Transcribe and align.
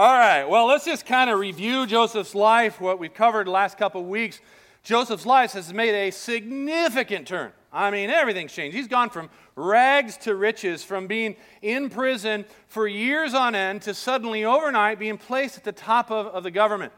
All 0.00 0.16
right, 0.16 0.44
well, 0.46 0.66
let's 0.66 0.86
just 0.86 1.04
kind 1.04 1.28
of 1.28 1.38
review 1.38 1.86
Joseph's 1.86 2.34
life, 2.34 2.80
what 2.80 2.98
we've 2.98 3.12
covered 3.12 3.46
the 3.46 3.50
last 3.50 3.76
couple 3.76 4.00
of 4.00 4.06
weeks. 4.06 4.40
Joseph's 4.82 5.26
life 5.26 5.52
has 5.52 5.74
made 5.74 5.94
a 5.94 6.10
significant 6.10 7.28
turn. 7.28 7.52
I 7.70 7.90
mean, 7.90 8.08
everything's 8.08 8.54
changed. 8.54 8.74
He's 8.74 8.88
gone 8.88 9.10
from 9.10 9.28
rags 9.56 10.16
to 10.22 10.34
riches, 10.34 10.82
from 10.82 11.06
being 11.06 11.36
in 11.60 11.90
prison 11.90 12.46
for 12.66 12.88
years 12.88 13.34
on 13.34 13.54
end 13.54 13.82
to 13.82 13.92
suddenly 13.92 14.42
overnight 14.42 14.98
being 14.98 15.18
placed 15.18 15.58
at 15.58 15.64
the 15.64 15.72
top 15.72 16.10
of, 16.10 16.28
of 16.28 16.44
the 16.44 16.50
government 16.50 16.94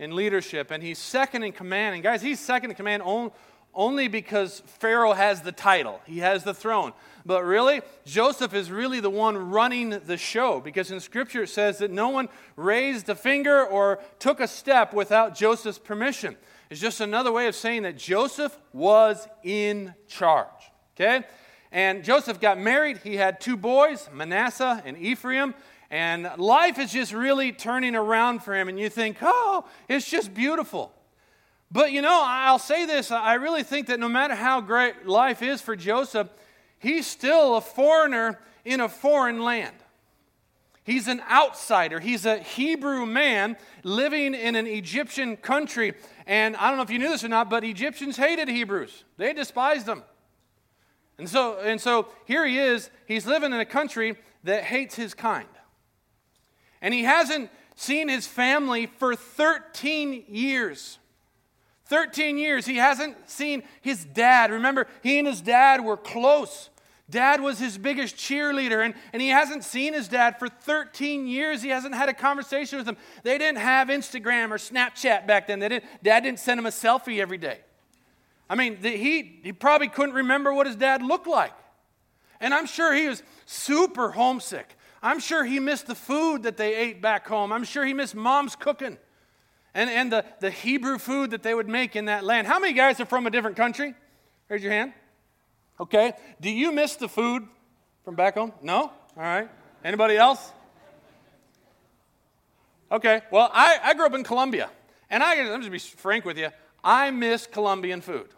in 0.00 0.16
leadership. 0.16 0.72
And 0.72 0.82
he's 0.82 0.98
second 0.98 1.44
in 1.44 1.52
command. 1.52 1.94
And 1.94 2.02
guys, 2.02 2.20
he's 2.20 2.40
second 2.40 2.70
in 2.70 2.76
command 2.76 3.04
only 3.74 4.08
because 4.08 4.60
Pharaoh 4.66 5.12
has 5.12 5.42
the 5.42 5.52
title, 5.52 6.00
he 6.06 6.18
has 6.18 6.44
the 6.44 6.54
throne. 6.54 6.92
But 7.24 7.44
really, 7.44 7.82
Joseph 8.04 8.54
is 8.54 8.70
really 8.70 9.00
the 9.00 9.10
one 9.10 9.50
running 9.50 9.90
the 9.90 10.16
show 10.16 10.60
because 10.60 10.90
in 10.90 11.00
Scripture 11.00 11.42
it 11.42 11.48
says 11.48 11.78
that 11.78 11.90
no 11.90 12.08
one 12.08 12.28
raised 12.56 13.08
a 13.08 13.14
finger 13.14 13.64
or 13.64 14.00
took 14.18 14.40
a 14.40 14.48
step 14.48 14.94
without 14.94 15.34
Joseph's 15.34 15.78
permission. 15.78 16.36
It's 16.70 16.80
just 16.80 17.00
another 17.00 17.32
way 17.32 17.46
of 17.46 17.54
saying 17.54 17.82
that 17.82 17.98
Joseph 17.98 18.56
was 18.72 19.28
in 19.42 19.94
charge. 20.08 20.48
Okay? 20.96 21.24
And 21.72 22.04
Joseph 22.04 22.40
got 22.40 22.58
married. 22.58 22.98
He 22.98 23.16
had 23.16 23.40
two 23.40 23.56
boys, 23.56 24.08
Manasseh 24.12 24.82
and 24.84 24.96
Ephraim. 24.96 25.54
And 25.90 26.30
life 26.36 26.78
is 26.78 26.92
just 26.92 27.12
really 27.12 27.52
turning 27.52 27.96
around 27.96 28.42
for 28.44 28.54
him. 28.54 28.68
And 28.68 28.78
you 28.78 28.88
think, 28.88 29.18
oh, 29.20 29.64
it's 29.88 30.08
just 30.08 30.32
beautiful. 30.32 30.92
But 31.72 31.92
you 31.92 32.02
know, 32.02 32.22
I'll 32.24 32.58
say 32.58 32.86
this 32.86 33.10
I 33.10 33.34
really 33.34 33.62
think 33.62 33.86
that 33.88 34.00
no 34.00 34.08
matter 34.08 34.34
how 34.34 34.60
great 34.60 35.06
life 35.06 35.42
is 35.42 35.60
for 35.60 35.76
Joseph, 35.76 36.28
he's 36.78 37.06
still 37.06 37.56
a 37.56 37.60
foreigner 37.60 38.38
in 38.64 38.80
a 38.80 38.88
foreign 38.88 39.40
land. 39.40 39.76
He's 40.82 41.08
an 41.08 41.22
outsider. 41.30 42.00
He's 42.00 42.26
a 42.26 42.38
Hebrew 42.38 43.06
man 43.06 43.56
living 43.84 44.34
in 44.34 44.56
an 44.56 44.66
Egyptian 44.66 45.36
country. 45.36 45.94
And 46.26 46.56
I 46.56 46.68
don't 46.68 46.78
know 46.78 46.82
if 46.82 46.90
you 46.90 46.98
knew 46.98 47.08
this 47.08 47.22
or 47.22 47.28
not, 47.28 47.50
but 47.50 47.64
Egyptians 47.64 48.16
hated 48.16 48.48
Hebrews, 48.48 49.04
they 49.16 49.32
despised 49.32 49.86
them. 49.86 50.02
And 51.18 51.28
so, 51.28 51.58
and 51.60 51.78
so 51.78 52.08
here 52.24 52.46
he 52.46 52.58
is, 52.58 52.88
he's 53.04 53.26
living 53.26 53.52
in 53.52 53.60
a 53.60 53.66
country 53.66 54.16
that 54.44 54.64
hates 54.64 54.94
his 54.94 55.12
kind. 55.12 55.48
And 56.80 56.94
he 56.94 57.04
hasn't 57.04 57.50
seen 57.76 58.08
his 58.08 58.26
family 58.26 58.86
for 58.86 59.14
13 59.14 60.24
years. 60.28 60.98
13 61.90 62.38
years. 62.38 62.64
He 62.64 62.76
hasn't 62.76 63.28
seen 63.28 63.64
his 63.82 64.04
dad. 64.04 64.52
Remember, 64.52 64.86
he 65.02 65.18
and 65.18 65.26
his 65.26 65.40
dad 65.40 65.84
were 65.84 65.96
close. 65.96 66.70
Dad 67.10 67.40
was 67.40 67.58
his 67.58 67.76
biggest 67.76 68.16
cheerleader, 68.16 68.84
and, 68.84 68.94
and 69.12 69.20
he 69.20 69.28
hasn't 69.28 69.64
seen 69.64 69.92
his 69.92 70.06
dad 70.06 70.38
for 70.38 70.48
13 70.48 71.26
years. 71.26 71.62
He 71.62 71.70
hasn't 71.70 71.96
had 71.96 72.08
a 72.08 72.14
conversation 72.14 72.78
with 72.78 72.86
him. 72.86 72.96
They 73.24 73.36
didn't 73.38 73.58
have 73.58 73.88
Instagram 73.88 74.52
or 74.52 74.58
Snapchat 74.58 75.26
back 75.26 75.48
then. 75.48 75.58
They 75.58 75.68
didn't, 75.68 75.84
dad 76.04 76.20
didn't 76.20 76.38
send 76.38 76.60
him 76.60 76.66
a 76.66 76.70
selfie 76.70 77.18
every 77.18 77.38
day. 77.38 77.58
I 78.48 78.54
mean, 78.54 78.78
the, 78.80 78.96
he, 78.96 79.40
he 79.42 79.52
probably 79.52 79.88
couldn't 79.88 80.14
remember 80.14 80.52
what 80.52 80.68
his 80.68 80.76
dad 80.76 81.02
looked 81.02 81.26
like. 81.26 81.52
And 82.38 82.54
I'm 82.54 82.66
sure 82.66 82.94
he 82.94 83.08
was 83.08 83.24
super 83.46 84.12
homesick. 84.12 84.76
I'm 85.02 85.18
sure 85.18 85.44
he 85.44 85.58
missed 85.58 85.88
the 85.88 85.96
food 85.96 86.44
that 86.44 86.56
they 86.56 86.76
ate 86.76 87.02
back 87.02 87.26
home. 87.26 87.52
I'm 87.52 87.64
sure 87.64 87.84
he 87.84 87.94
missed 87.94 88.14
mom's 88.14 88.54
cooking 88.54 88.96
and, 89.74 89.88
and 89.90 90.12
the, 90.12 90.24
the 90.40 90.50
Hebrew 90.50 90.98
food 90.98 91.30
that 91.30 91.42
they 91.42 91.54
would 91.54 91.68
make 91.68 91.96
in 91.96 92.06
that 92.06 92.24
land. 92.24 92.46
How 92.46 92.58
many 92.58 92.72
guys 92.72 93.00
are 93.00 93.06
from 93.06 93.26
a 93.26 93.30
different 93.30 93.56
country? 93.56 93.94
Raise 94.48 94.62
your 94.62 94.72
hand. 94.72 94.92
Okay. 95.78 96.12
Do 96.40 96.50
you 96.50 96.72
miss 96.72 96.96
the 96.96 97.08
food 97.08 97.46
from 98.04 98.14
back 98.16 98.34
home? 98.34 98.52
No? 98.62 98.80
All 98.82 98.92
right. 99.16 99.48
Anybody 99.84 100.16
else? 100.16 100.52
Okay. 102.90 103.22
Well, 103.30 103.50
I, 103.52 103.78
I 103.82 103.94
grew 103.94 104.06
up 104.06 104.14
in 104.14 104.24
Colombia. 104.24 104.70
And 105.08 105.22
I, 105.22 105.34
I'm 105.52 105.60
just 105.60 105.72
be 105.72 105.78
frank 105.78 106.24
with 106.24 106.38
you, 106.38 106.48
I 106.82 107.10
miss 107.10 107.46
Colombian 107.46 108.00
food. 108.00 108.28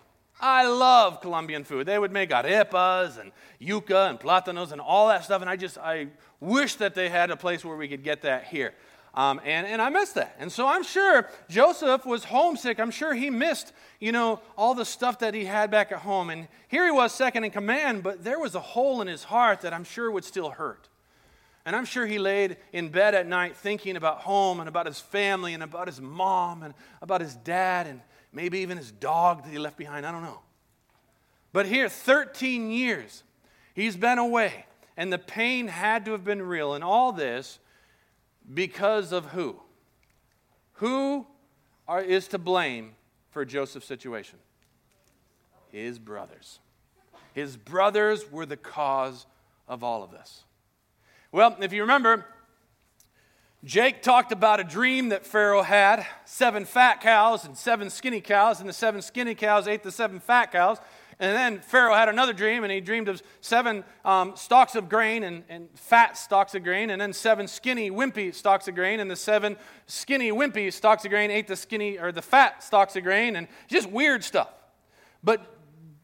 I 0.41 0.67
love 0.67 1.21
Colombian 1.21 1.63
food. 1.63 1.87
They 1.87 1.99
would 1.99 2.11
make 2.11 2.31
arepas 2.31 3.19
and 3.21 3.31
yuca 3.61 4.11
and 4.11 4.19
plátanos 4.19 4.73
and 4.73 4.81
all 4.81 5.09
that 5.09 5.25
stuff. 5.25 5.41
And 5.41 5.49
I 5.49 5.57
just, 5.57 5.79
I 5.79 6.09
wish 6.41 6.75
that 6.77 6.95
they 6.95 7.09
had 7.09 7.31
a 7.31 7.37
place 7.37 7.65
where 7.65 7.77
we 7.77 7.87
could 7.87 8.03
get 8.03 8.23
that 8.23 8.47
here. 8.47 8.75
Um, 9.15 9.41
and, 9.45 9.67
and 9.67 9.83
I 9.83 9.91
missed 9.91 10.15
that. 10.15 10.37
And 10.39 10.51
so 10.51 10.67
I'm 10.67 10.83
sure 10.83 11.29
Joseph 11.49 12.07
was 12.07 12.25
homesick. 12.25 12.81
I'm 12.81 12.91
sure 12.91 13.13
he 13.13 13.29
missed, 13.29 13.73
you 14.01 14.11
know, 14.11 14.41
all 14.57 14.75
the 14.75 14.87
stuff 14.87 15.19
that 15.19 15.35
he 15.35 15.45
had 15.45 15.71
back 15.71 15.93
at 15.93 15.99
home. 15.99 16.31
And 16.31 16.49
here 16.69 16.87
he 16.87 16.91
was 16.91 17.13
second 17.13 17.45
in 17.45 17.51
command, 17.51 18.03
but 18.03 18.25
there 18.25 18.39
was 18.39 18.55
a 18.55 18.61
hole 18.61 19.03
in 19.03 19.09
his 19.09 19.25
heart 19.25 19.61
that 19.63 19.75
I'm 19.75 19.85
sure 19.85 20.11
would 20.11 20.25
still 20.25 20.51
hurt. 20.51 20.89
And 21.65 21.77
I'm 21.77 21.85
sure 21.85 22.07
he 22.07 22.19
laid 22.19 22.57
in 22.73 22.89
bed 22.89 23.15
at 23.15 23.27
night 23.27 23.55
thinking 23.57 23.97
about 23.97 24.19
home 24.21 24.61
and 24.61 24.69
about 24.69 24.87
his 24.87 24.99
family 24.99 25.53
and 25.55 25.63
about 25.63 25.87
his 25.87 26.01
mom 26.01 26.63
and 26.63 26.75
about 27.03 27.21
his 27.21 27.37
dad 27.37 27.87
and 27.87 28.01
maybe 28.33 28.61
even 28.61 28.79
his 28.79 28.91
dog 28.91 29.45
that 29.45 29.51
he 29.51 29.59
left 29.59 29.77
behind. 29.77 30.07
I 30.07 30.11
don't 30.11 30.23
know. 30.23 30.41
But 31.53 31.67
here, 31.67 31.89
13 31.89 32.71
years, 32.71 33.23
he's 33.75 33.95
been 33.95 34.19
away. 34.19 34.65
And 34.97 35.13
the 35.13 35.19
pain 35.19 35.69
had 35.69 36.07
to 36.07 36.13
have 36.13 36.25
been 36.25 36.43
real. 36.43 36.75
And 36.75 36.83
all 36.83 37.13
this 37.13 37.59
because 38.53 39.13
of 39.13 39.27
who? 39.27 39.57
Who 40.75 41.27
are, 41.87 42.03
is 42.03 42.29
to 42.29 42.39
blame 42.39 42.93
for 43.31 43.45
Joseph's 43.45 43.87
situation? 43.87 44.39
His 45.71 45.99
brothers. 45.99 46.59
His 47.35 47.57
brothers 47.57 48.31
were 48.31 48.47
the 48.47 48.57
cause 48.57 49.27
of 49.69 49.83
all 49.83 50.03
of 50.03 50.11
this. 50.11 50.45
Well, 51.31 51.57
if 51.61 51.73
you 51.73 51.83
remember, 51.83 52.27
Jake 53.65 54.03
talked 54.03 54.33
about 54.33 54.61
a 54.61 54.65
dream 54.65 55.11
that 55.11 55.25
Pharaoh 55.25 55.63
had 55.63 56.05
seven 56.25 56.65
fat 56.65 57.01
cows 57.01 57.45
and 57.45 57.57
seven 57.57 57.91
skinny 57.91 58.21
cows, 58.21 58.61
and 58.61 58.69
the 58.69 58.73
seven 58.73 59.01
skinny 59.01 59.35
cows 59.35 59.69
ate 59.69 59.83
the 59.83 59.93
seven 59.93 60.21
fat 60.21 60.51
cows. 60.53 60.79
And 61.23 61.37
then 61.37 61.61
Pharaoh 61.61 61.95
had 61.95 62.09
another 62.09 62.33
dream, 62.33 62.65
and 62.65 62.73
he 62.73 62.81
dreamed 62.81 63.09
of 63.09 63.23
seven 63.41 63.85
um, 64.05 64.35
stalks 64.35 64.75
of 64.75 64.89
grain 64.89 65.23
and, 65.23 65.45
and 65.49 65.69
fat 65.77 66.19
stalks 66.19 66.57
of 66.57 66.65
grain, 66.65 66.91
and 66.91 67.01
then 67.01 67.13
seven 67.13 67.47
skinny, 67.47 67.93
wimpy 67.93 68.35
stalks 68.35 68.67
of 68.67 68.75
grain, 68.75 68.99
and 68.99 69.09
the 69.09 69.15
seven 69.15 69.57
skinny, 69.87 70.33
wimpy 70.33 70.73
stalks 70.73 71.05
of 71.05 71.13
grain 71.13 71.31
ate 71.31 71.47
the 71.47 71.55
skinny 71.55 71.97
or 71.97 72.11
the 72.11 72.23
fat 72.23 72.65
stalks 72.65 72.97
of 72.97 73.05
grain, 73.05 73.37
and 73.37 73.47
just 73.69 73.89
weird 73.89 74.25
stuff. 74.25 74.53
But 75.23 75.47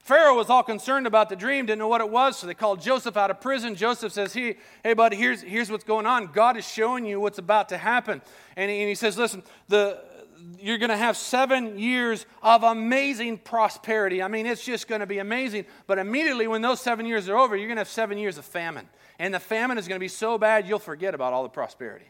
Pharaoh 0.04 0.36
was 0.36 0.50
all 0.50 0.62
concerned 0.62 1.08
about 1.08 1.30
the 1.30 1.36
dream, 1.36 1.66
didn't 1.66 1.80
know 1.80 1.88
what 1.88 2.00
it 2.00 2.10
was, 2.10 2.38
so 2.38 2.46
they 2.46 2.54
called 2.54 2.80
Joseph 2.80 3.16
out 3.16 3.32
of 3.32 3.40
prison. 3.40 3.74
Joseph 3.74 4.12
says, 4.12 4.32
Hey, 4.32 4.56
hey 4.84 4.94
buddy, 4.94 5.16
here's, 5.16 5.42
here's 5.42 5.68
what's 5.68 5.82
going 5.82 6.06
on. 6.06 6.28
God 6.28 6.56
is 6.56 6.64
showing 6.64 7.04
you 7.04 7.18
what's 7.18 7.38
about 7.38 7.70
to 7.70 7.76
happen. 7.76 8.22
And 8.56 8.70
he, 8.70 8.78
and 8.78 8.88
he 8.88 8.94
says, 8.94 9.18
Listen, 9.18 9.42
the, 9.66 10.00
you're 10.60 10.78
going 10.78 10.90
to 10.90 10.96
have 10.96 11.16
seven 11.16 11.78
years 11.78 12.26
of 12.42 12.62
amazing 12.62 13.38
prosperity. 13.38 14.22
I 14.22 14.28
mean, 14.28 14.46
it's 14.46 14.64
just 14.64 14.88
going 14.88 15.00
to 15.00 15.06
be 15.06 15.18
amazing. 15.18 15.66
But 15.86 15.98
immediately 15.98 16.46
when 16.46 16.62
those 16.62 16.80
seven 16.80 17.06
years 17.06 17.28
are 17.28 17.36
over, 17.36 17.56
you're 17.56 17.68
going 17.68 17.76
to 17.76 17.80
have 17.80 17.88
seven 17.88 18.18
years 18.18 18.38
of 18.38 18.44
famine. 18.44 18.88
And 19.18 19.34
the 19.34 19.40
famine 19.40 19.78
is 19.78 19.88
going 19.88 19.98
to 19.98 20.04
be 20.04 20.08
so 20.08 20.38
bad, 20.38 20.68
you'll 20.68 20.78
forget 20.78 21.14
about 21.14 21.32
all 21.32 21.42
the 21.42 21.48
prosperity. 21.48 22.06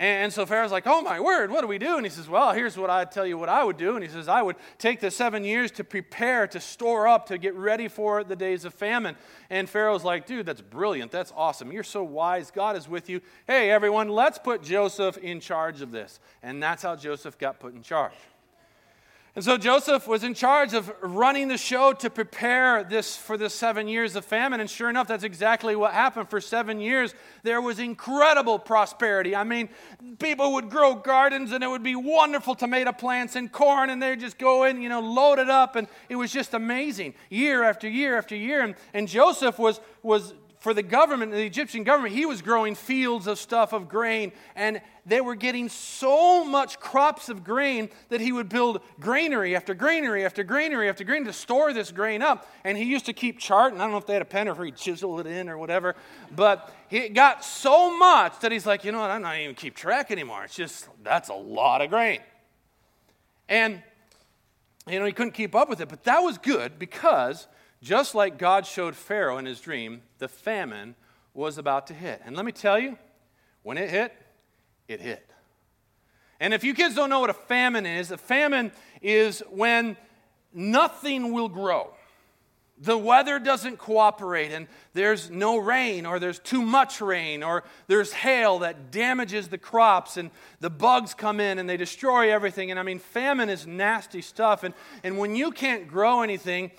And 0.00 0.32
so 0.32 0.46
Pharaoh's 0.46 0.72
like, 0.72 0.86
Oh 0.86 1.02
my 1.02 1.20
word, 1.20 1.50
what 1.50 1.60
do 1.60 1.66
we 1.66 1.76
do? 1.76 1.98
And 1.98 2.06
he 2.06 2.10
says, 2.10 2.26
Well, 2.26 2.52
here's 2.52 2.78
what 2.78 2.88
I 2.88 3.04
tell 3.04 3.26
you 3.26 3.36
what 3.36 3.50
I 3.50 3.62
would 3.62 3.76
do. 3.76 3.96
And 3.96 4.02
he 4.02 4.08
says, 4.08 4.28
I 4.28 4.40
would 4.40 4.56
take 4.78 4.98
the 4.98 5.10
seven 5.10 5.44
years 5.44 5.70
to 5.72 5.84
prepare, 5.84 6.46
to 6.46 6.58
store 6.58 7.06
up, 7.06 7.26
to 7.26 7.36
get 7.36 7.54
ready 7.54 7.86
for 7.86 8.24
the 8.24 8.34
days 8.34 8.64
of 8.64 8.72
famine. 8.72 9.14
And 9.50 9.68
Pharaoh's 9.68 10.02
like, 10.02 10.26
Dude, 10.26 10.46
that's 10.46 10.62
brilliant. 10.62 11.12
That's 11.12 11.34
awesome. 11.36 11.70
You're 11.70 11.82
so 11.82 12.02
wise. 12.02 12.50
God 12.50 12.78
is 12.78 12.88
with 12.88 13.10
you. 13.10 13.20
Hey, 13.46 13.70
everyone, 13.70 14.08
let's 14.08 14.38
put 14.38 14.62
Joseph 14.62 15.18
in 15.18 15.38
charge 15.38 15.82
of 15.82 15.90
this. 15.90 16.18
And 16.42 16.62
that's 16.62 16.82
how 16.82 16.96
Joseph 16.96 17.36
got 17.36 17.60
put 17.60 17.74
in 17.74 17.82
charge. 17.82 18.14
And 19.36 19.44
so 19.44 19.56
Joseph 19.56 20.08
was 20.08 20.24
in 20.24 20.34
charge 20.34 20.74
of 20.74 20.92
running 21.02 21.46
the 21.46 21.56
show 21.56 21.92
to 21.92 22.10
prepare 22.10 22.82
this 22.82 23.16
for 23.16 23.36
the 23.36 23.48
seven 23.48 23.86
years 23.86 24.16
of 24.16 24.24
famine. 24.24 24.58
And 24.58 24.68
sure 24.68 24.90
enough, 24.90 25.06
that's 25.06 25.22
exactly 25.22 25.76
what 25.76 25.92
happened. 25.92 26.28
For 26.28 26.40
seven 26.40 26.80
years, 26.80 27.14
there 27.44 27.60
was 27.60 27.78
incredible 27.78 28.58
prosperity. 28.58 29.36
I 29.36 29.44
mean, 29.44 29.68
people 30.18 30.54
would 30.54 30.68
grow 30.68 30.96
gardens 30.96 31.52
and 31.52 31.62
it 31.62 31.68
would 31.68 31.84
be 31.84 31.94
wonderful 31.94 32.56
tomato 32.56 32.90
plants 32.90 33.36
and 33.36 33.52
corn, 33.52 33.88
and 33.90 34.02
they'd 34.02 34.18
just 34.18 34.36
go 34.36 34.64
in, 34.64 34.82
you 34.82 34.88
know, 34.88 35.00
load 35.00 35.38
it 35.38 35.48
up. 35.48 35.76
And 35.76 35.86
it 36.08 36.16
was 36.16 36.32
just 36.32 36.52
amazing 36.52 37.14
year 37.28 37.62
after 37.62 37.88
year 37.88 38.18
after 38.18 38.34
year. 38.34 38.62
And, 38.62 38.74
and 38.92 39.06
Joseph 39.06 39.60
was, 39.60 39.80
was 40.02 40.34
for 40.60 40.74
the 40.74 40.82
government, 40.82 41.32
the 41.32 41.42
Egyptian 41.42 41.84
government, 41.84 42.14
he 42.14 42.26
was 42.26 42.42
growing 42.42 42.74
fields 42.74 43.26
of 43.26 43.38
stuff 43.38 43.72
of 43.72 43.88
grain, 43.88 44.30
and 44.54 44.82
they 45.06 45.22
were 45.22 45.34
getting 45.34 45.70
so 45.70 46.44
much 46.44 46.78
crops 46.78 47.30
of 47.30 47.42
grain 47.42 47.88
that 48.10 48.20
he 48.20 48.30
would 48.30 48.50
build 48.50 48.82
granary 49.00 49.56
after 49.56 49.72
granary 49.72 50.22
after 50.22 50.44
granary 50.44 50.90
after 50.90 51.02
granary 51.02 51.24
to 51.24 51.32
store 51.32 51.72
this 51.72 51.90
grain 51.90 52.20
up. 52.20 52.46
And 52.62 52.76
he 52.76 52.84
used 52.84 53.06
to 53.06 53.14
keep 53.14 53.38
chart, 53.38 53.72
and 53.72 53.80
I 53.80 53.86
don't 53.86 53.92
know 53.92 53.98
if 53.98 54.06
they 54.06 54.12
had 54.12 54.22
a 54.22 54.26
pen 54.26 54.48
or 54.48 54.52
if 54.52 54.58
he'd 54.58 54.76
chisel 54.76 55.18
it 55.18 55.26
in 55.26 55.48
or 55.48 55.56
whatever, 55.56 55.96
but 56.36 56.70
he 56.88 57.08
got 57.08 57.42
so 57.42 57.96
much 57.96 58.38
that 58.40 58.52
he's 58.52 58.66
like, 58.66 58.84
you 58.84 58.92
know 58.92 59.00
what, 59.00 59.10
I'm 59.10 59.22
not 59.22 59.38
even 59.38 59.54
keep 59.54 59.74
track 59.74 60.10
anymore. 60.10 60.44
It's 60.44 60.54
just, 60.54 60.86
that's 61.02 61.30
a 61.30 61.34
lot 61.34 61.80
of 61.80 61.88
grain. 61.88 62.20
And, 63.48 63.82
you 64.86 64.98
know, 64.98 65.06
he 65.06 65.12
couldn't 65.12 65.32
keep 65.32 65.54
up 65.54 65.70
with 65.70 65.80
it, 65.80 65.88
but 65.88 66.04
that 66.04 66.20
was 66.20 66.36
good 66.36 66.78
because 66.78 67.46
just 67.82 68.14
like 68.14 68.38
God 68.38 68.66
showed 68.66 68.94
Pharaoh 68.94 69.38
in 69.38 69.46
his 69.46 69.60
dream, 69.60 70.02
the 70.18 70.28
famine 70.28 70.94
was 71.34 71.58
about 71.58 71.86
to 71.88 71.94
hit. 71.94 72.20
And 72.24 72.36
let 72.36 72.44
me 72.44 72.52
tell 72.52 72.78
you, 72.78 72.98
when 73.62 73.78
it 73.78 73.90
hit, 73.90 74.12
it 74.88 75.00
hit. 75.00 75.26
And 76.40 76.54
if 76.54 76.64
you 76.64 76.74
kids 76.74 76.94
don't 76.94 77.10
know 77.10 77.20
what 77.20 77.30
a 77.30 77.34
famine 77.34 77.86
is, 77.86 78.10
a 78.10 78.18
famine 78.18 78.72
is 79.02 79.42
when 79.50 79.96
nothing 80.52 81.32
will 81.32 81.48
grow. 81.48 81.92
The 82.82 82.96
weather 82.96 83.38
doesn't 83.38 83.76
cooperate, 83.76 84.52
and 84.52 84.66
there's 84.94 85.30
no 85.30 85.58
rain, 85.58 86.06
or 86.06 86.18
there's 86.18 86.38
too 86.38 86.62
much 86.62 87.02
rain, 87.02 87.42
or 87.42 87.62
there's 87.88 88.10
hail 88.14 88.60
that 88.60 88.90
damages 88.90 89.48
the 89.48 89.58
crops, 89.58 90.16
and 90.16 90.30
the 90.60 90.70
bugs 90.70 91.12
come 91.12 91.40
in 91.40 91.58
and 91.58 91.68
they 91.68 91.76
destroy 91.76 92.32
everything. 92.32 92.70
And 92.70 92.80
I 92.80 92.82
mean, 92.82 92.98
famine 92.98 93.50
is 93.50 93.66
nasty 93.66 94.22
stuff. 94.22 94.64
And, 94.64 94.72
and 95.04 95.18
when 95.18 95.36
you 95.36 95.50
can't 95.50 95.88
grow 95.88 96.22
anything, 96.22 96.70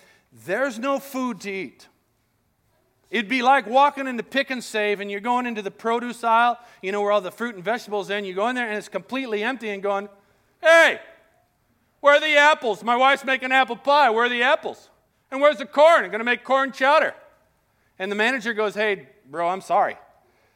there's 0.45 0.79
no 0.79 0.99
food 0.99 1.41
to 1.41 1.51
eat. 1.51 1.87
It'd 3.09 3.27
be 3.27 3.41
like 3.41 3.67
walking 3.67 4.07
into 4.07 4.23
Pick 4.23 4.51
'n 4.51 4.61
Save 4.61 5.01
and 5.01 5.11
you're 5.11 5.19
going 5.19 5.45
into 5.45 5.61
the 5.61 5.71
produce 5.71 6.23
aisle, 6.23 6.57
you 6.81 6.93
know, 6.93 7.01
where 7.01 7.11
all 7.11 7.19
the 7.19 7.31
fruit 7.31 7.55
and 7.55 7.63
vegetables 7.63 8.09
in. 8.09 8.23
You 8.23 8.33
go 8.33 8.47
in 8.47 8.55
there 8.55 8.67
and 8.67 8.77
it's 8.77 8.87
completely 8.87 9.43
empty 9.43 9.69
and 9.69 9.83
going, 9.83 10.07
hey, 10.61 11.01
where 11.99 12.15
are 12.15 12.19
the 12.21 12.37
apples? 12.37 12.83
My 12.83 12.95
wife's 12.95 13.25
making 13.25 13.51
apple 13.51 13.75
pie. 13.75 14.09
Where 14.09 14.25
are 14.25 14.29
the 14.29 14.43
apples? 14.43 14.89
And 15.29 15.41
where's 15.41 15.57
the 15.57 15.65
corn? 15.65 16.05
I'm 16.05 16.09
going 16.09 16.19
to 16.19 16.25
make 16.25 16.45
corn 16.45 16.71
chowder. 16.71 17.13
And 17.99 18.09
the 18.09 18.15
manager 18.15 18.53
goes, 18.53 18.75
hey, 18.75 19.09
bro, 19.29 19.47
I'm 19.49 19.61
sorry. 19.61 19.97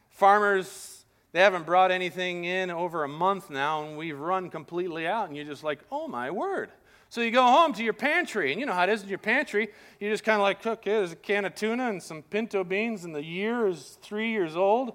Farmers, 0.08 1.04
they 1.32 1.40
haven't 1.40 1.66
brought 1.66 1.90
anything 1.90 2.44
in 2.44 2.70
over 2.70 3.04
a 3.04 3.08
month 3.08 3.50
now 3.50 3.84
and 3.84 3.98
we've 3.98 4.18
run 4.18 4.48
completely 4.48 5.06
out. 5.06 5.28
And 5.28 5.36
you're 5.36 5.44
just 5.44 5.62
like, 5.62 5.80
oh 5.92 6.08
my 6.08 6.30
word. 6.30 6.70
So 7.08 7.20
you 7.20 7.30
go 7.30 7.42
home 7.42 7.72
to 7.74 7.84
your 7.84 7.92
pantry, 7.92 8.50
and 8.52 8.60
you 8.60 8.66
know 8.66 8.72
how 8.72 8.84
it 8.84 8.90
is 8.90 9.02
in 9.02 9.08
your 9.08 9.18
pantry. 9.18 9.68
You 10.00 10.10
just 10.10 10.24
kind 10.24 10.36
of 10.36 10.42
like, 10.42 10.66
okay, 10.66 10.90
there's 10.90 11.12
a 11.12 11.16
can 11.16 11.44
of 11.44 11.54
tuna 11.54 11.88
and 11.88 12.02
some 12.02 12.22
pinto 12.22 12.64
beans, 12.64 13.04
and 13.04 13.14
the 13.14 13.22
year 13.24 13.68
is 13.68 13.98
three 14.02 14.30
years 14.30 14.56
old. 14.56 14.88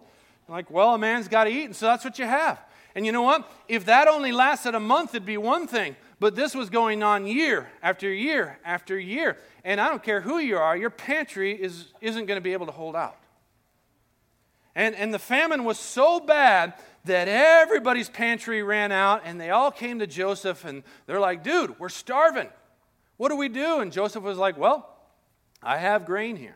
I'm 0.47 0.53
like, 0.53 0.69
well, 0.69 0.93
a 0.93 0.97
man's 0.97 1.27
got 1.27 1.45
to 1.45 1.49
eat, 1.49 1.65
and 1.65 1.75
so 1.75 1.85
that's 1.85 2.03
what 2.03 2.19
you 2.19 2.25
have. 2.25 2.59
And 2.93 3.05
you 3.05 3.11
know 3.11 3.21
what? 3.21 3.49
If 3.67 3.85
that 3.85 4.07
only 4.07 4.31
lasted 4.31 4.75
a 4.75 4.79
month, 4.79 5.11
it'd 5.11 5.25
be 5.25 5.37
one 5.37 5.67
thing. 5.67 5.95
But 6.19 6.35
this 6.35 6.53
was 6.53 6.69
going 6.69 7.01
on 7.01 7.25
year 7.25 7.71
after 7.81 8.11
year 8.11 8.59
after 8.63 8.99
year. 8.99 9.37
And 9.63 9.79
I 9.79 9.87
don't 9.89 10.03
care 10.03 10.21
who 10.21 10.37
you 10.37 10.57
are, 10.57 10.75
your 10.75 10.89
pantry 10.89 11.53
is, 11.53 11.93
isn't 12.01 12.25
going 12.25 12.37
to 12.37 12.43
be 12.43 12.53
able 12.53 12.65
to 12.65 12.71
hold 12.71 12.95
out. 12.95 13.17
And, 14.75 14.95
and 14.95 15.13
the 15.13 15.19
famine 15.19 15.63
was 15.63 15.79
so 15.79 16.19
bad 16.19 16.73
that 17.05 17.27
everybody's 17.27 18.09
pantry 18.09 18.61
ran 18.63 18.91
out 18.91 19.21
and 19.25 19.39
they 19.39 19.49
all 19.49 19.71
came 19.71 19.99
to 19.99 20.07
Joseph 20.07 20.65
and 20.65 20.83
they're 21.07 21.19
like, 21.19 21.43
dude, 21.43 21.79
we're 21.79 21.89
starving. 21.89 22.49
What 23.17 23.29
do 23.29 23.35
we 23.35 23.49
do? 23.49 23.79
And 23.79 23.91
Joseph 23.91 24.23
was 24.23 24.37
like, 24.37 24.57
well, 24.57 24.87
I 25.61 25.77
have 25.77 26.05
grain 26.05 26.35
here. 26.35 26.55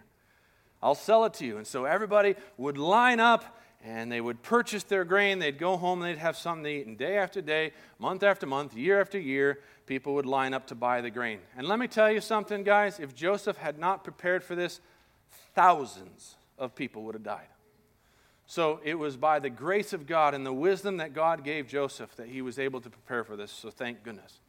I'll 0.82 0.96
sell 0.96 1.26
it 1.26 1.34
to 1.36 1.46
you. 1.46 1.58
And 1.58 1.66
so 1.66 1.86
everybody 1.86 2.36
would 2.58 2.78
line 2.78 3.20
up 3.20 3.60
and 3.84 4.12
they 4.12 4.22
would 4.22 4.42
purchase 4.42 4.84
their 4.84 5.04
grain. 5.04 5.40
They'd 5.40 5.58
go 5.58 5.78
home 5.78 6.02
and 6.02 6.10
they'd 6.12 6.20
have 6.20 6.38
something 6.38 6.64
to 6.64 6.70
eat. 6.70 6.88
And 6.88 6.98
day 6.98 7.18
after 7.18 7.42
day, 7.42 7.72
month 8.00 8.24
after 8.24 8.46
month, 8.46 8.76
year 8.76 9.00
after 9.00 9.20
year, 9.20 9.60
people 9.86 10.16
would 10.16 10.26
line 10.26 10.54
up 10.54 10.68
to 10.68 10.76
buy 10.76 11.02
the 11.02 11.12
grain. 11.12 11.40
And 11.58 11.68
let 11.68 11.80
me 11.80 11.88
tell 11.88 12.12
you 12.12 12.22
something, 12.22 12.64
guys. 12.64 13.00
If 13.00 13.16
Joseph 13.16 13.58
had 13.58 13.78
not 13.78 14.04
prepared 14.04 14.44
for 14.44 14.56
this, 14.56 14.80
thousands 15.54 16.36
of 16.58 16.76
people 16.76 17.04
would 17.04 17.16
have 17.16 17.24
died. 17.24 17.48
So 18.48 18.80
it 18.84 18.96
was 18.96 19.18
by 19.18 19.40
the 19.40 19.50
grace 19.50 19.92
of 19.92 20.06
God 20.06 20.34
and 20.34 20.46
the 20.46 20.54
wisdom 20.54 20.98
that 20.98 21.14
God 21.14 21.44
gave 21.44 21.68
Joseph 21.68 22.16
that 22.16 22.28
he 22.28 22.42
was 22.42 22.60
able 22.60 22.80
to 22.82 22.90
prepare 22.90 23.24
for 23.24 23.36
this. 23.36 23.52
So 23.52 23.72
thank 23.72 24.04
goodness. 24.04 24.40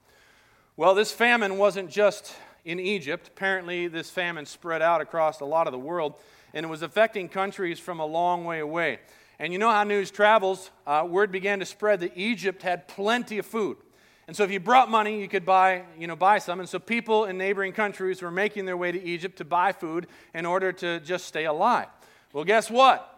Well, 0.77 0.95
this 0.95 1.13
famine 1.13 1.57
wasn't 1.57 1.91
just 1.91 2.35
in 2.67 2.79
Egypt. 2.79 3.29
Apparently, 3.29 3.89
this 3.89 4.11
famine 4.11 4.45
spread 4.45 4.83
out 4.83 5.01
across 5.01 5.41
a 5.41 5.47
lot 5.47 5.67
of 5.67 5.73
the 5.73 5.79
world, 5.79 6.15
and 6.53 6.67
it 6.67 6.69
was 6.69 6.83
affecting 6.83 7.31
countries 7.31 7.79
from 7.79 7.99
a 7.99 8.05
long 8.05 8.45
way 8.45 8.61
away. 8.61 8.99
And 9.39 9.53
you 9.53 9.59
know 9.59 9.71
how 9.71 9.85
news 9.85 10.11
travels. 10.11 10.71
Uh, 10.87 11.07
word 11.09 11.33
began 11.33 11.61
to 11.61 11.65
spread 11.65 12.01
that 12.01 12.13
Egypt 12.17 12.63
had 12.63 12.89
plenty 12.89 13.39
of 13.39 13.47
food. 13.47 13.79
And 14.27 14.37
so 14.37 14.43
if 14.43 14.51
you 14.51 14.61
brought 14.61 14.91
money, 14.91 15.21
you 15.21 15.29
could 15.29 15.47
buy, 15.47 15.85
you 15.99 16.07
know, 16.07 16.17
buy 16.17 16.39
some. 16.39 16.59
And 16.61 16.69
so 16.69 16.79
people 16.79 17.27
in 17.27 17.39
neighboring 17.39 17.73
countries 17.73 18.21
were 18.21 18.31
making 18.31 18.67
their 18.67 18.77
way 18.77 18.93
to 18.93 19.03
Egypt 19.03 19.39
to 19.39 19.45
buy 19.45 19.73
food 19.73 20.09
in 20.35 20.45
order 20.45 20.73
to 20.73 21.01
just 21.01 21.27
stay 21.27 21.45
alive. 21.45 21.87
Well, 22.33 22.45
guess 22.45 22.71
what? 22.71 23.16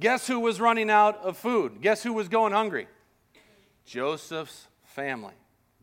Guess 0.00 0.26
who 0.26 0.40
was 0.40 0.60
running 0.60 0.90
out 0.90 1.22
of 1.24 1.36
food? 1.36 1.80
Guess 1.80 2.02
who 2.02 2.12
was 2.12 2.28
going 2.28 2.52
hungry? 2.52 2.86
Joseph's 3.84 4.68
family. 4.84 5.34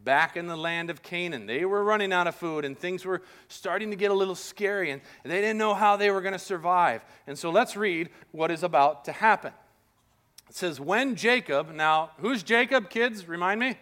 Back 0.04 0.38
in 0.38 0.46
the 0.46 0.56
land 0.56 0.90
of 0.90 1.02
Canaan, 1.02 1.48
they 1.48 1.66
were 1.66 1.84
running 1.84 2.14
out 2.14 2.28
of 2.28 2.36
food 2.36 2.64
and 2.64 2.78
things 2.78 3.04
were 3.04 3.24
starting 3.48 3.90
to 3.90 3.96
get 3.96 4.12
a 4.12 4.14
little 4.14 4.36
scary 4.36 4.92
and 4.92 5.02
they 5.24 5.42
didn't 5.42 5.58
know 5.58 5.74
how 5.74 5.98
they 5.98 6.12
were 6.12 6.22
going 6.22 6.34
to 6.34 6.40
survive. 6.40 7.04
And 7.26 7.38
so 7.38 7.50
let's 7.50 7.76
read 7.76 8.10
what 8.32 8.52
is 8.52 8.64
about 8.64 9.06
to 9.06 9.12
happen. 9.12 9.52
It 10.48 10.56
says, 10.56 10.80
When 10.80 11.16
Jacob, 11.16 11.74
now 11.74 12.12
who's 12.20 12.44
Jacob, 12.44 12.90
kids? 12.90 13.28
Remind 13.28 13.60
me? 13.60 13.78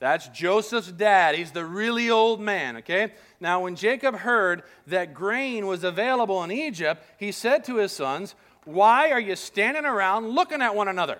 That's 0.00 0.28
Joseph's 0.28 0.90
dad. 0.90 1.34
He's 1.34 1.52
the 1.52 1.64
really 1.64 2.10
old 2.10 2.40
man, 2.40 2.78
okay? 2.78 3.12
Now, 3.38 3.60
when 3.60 3.76
Jacob 3.76 4.16
heard 4.16 4.62
that 4.86 5.12
grain 5.12 5.66
was 5.66 5.84
available 5.84 6.42
in 6.42 6.50
Egypt, 6.50 7.04
he 7.18 7.30
said 7.30 7.64
to 7.64 7.76
his 7.76 7.92
sons, 7.92 8.34
why 8.64 9.10
are 9.10 9.20
you 9.20 9.36
standing 9.36 9.84
around 9.84 10.28
looking 10.28 10.62
at 10.62 10.74
one 10.74 10.88
another? 10.88 11.18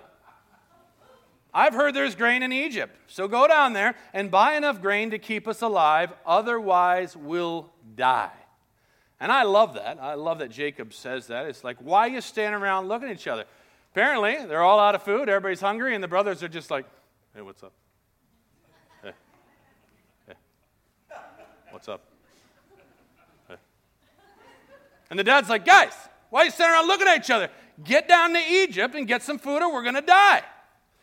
I've 1.53 1.73
heard 1.73 1.93
there's 1.93 2.15
grain 2.15 2.43
in 2.43 2.53
Egypt. 2.53 2.95
So 3.07 3.27
go 3.27 3.47
down 3.47 3.73
there 3.73 3.95
and 4.13 4.31
buy 4.31 4.55
enough 4.55 4.81
grain 4.81 5.11
to 5.11 5.19
keep 5.19 5.47
us 5.47 5.61
alive, 5.61 6.13
otherwise, 6.25 7.17
we'll 7.17 7.69
die. 7.95 8.31
And 9.19 9.31
I 9.31 9.43
love 9.43 9.73
that. 9.75 9.99
I 10.01 10.13
love 10.13 10.39
that 10.39 10.49
Jacob 10.49 10.93
says 10.93 11.27
that. 11.27 11.45
It's 11.47 11.63
like, 11.63 11.77
why 11.79 12.07
are 12.07 12.11
you 12.11 12.21
standing 12.21 12.61
around 12.61 12.87
looking 12.87 13.09
at 13.09 13.15
each 13.15 13.27
other? 13.27 13.45
Apparently, 13.91 14.37
they're 14.47 14.63
all 14.63 14.79
out 14.79 14.95
of 14.95 15.03
food, 15.03 15.27
everybody's 15.27 15.59
hungry, 15.59 15.93
and 15.93 16.03
the 16.03 16.07
brothers 16.07 16.41
are 16.41 16.47
just 16.47 16.71
like, 16.71 16.85
hey, 17.35 17.41
what's 17.41 17.61
up? 17.61 17.73
Hey. 19.03 19.11
What's 21.71 21.89
up? 21.89 22.01
And 25.09 25.19
the 25.19 25.25
dad's 25.25 25.49
like, 25.49 25.65
guys, 25.65 25.93
why 26.31 26.41
are 26.41 26.45
you 26.45 26.51
sitting 26.51 26.71
around 26.71 26.87
looking 26.87 27.07
at 27.07 27.17
each 27.17 27.29
other? 27.29 27.49
Get 27.83 28.07
down 28.07 28.33
to 28.33 28.39
Egypt 28.39 28.95
and 28.95 29.07
get 29.07 29.21
some 29.21 29.37
food 29.37 29.61
or 29.61 29.71
we're 29.71 29.83
going 29.83 29.95
to 29.95 30.01
die. 30.01 30.41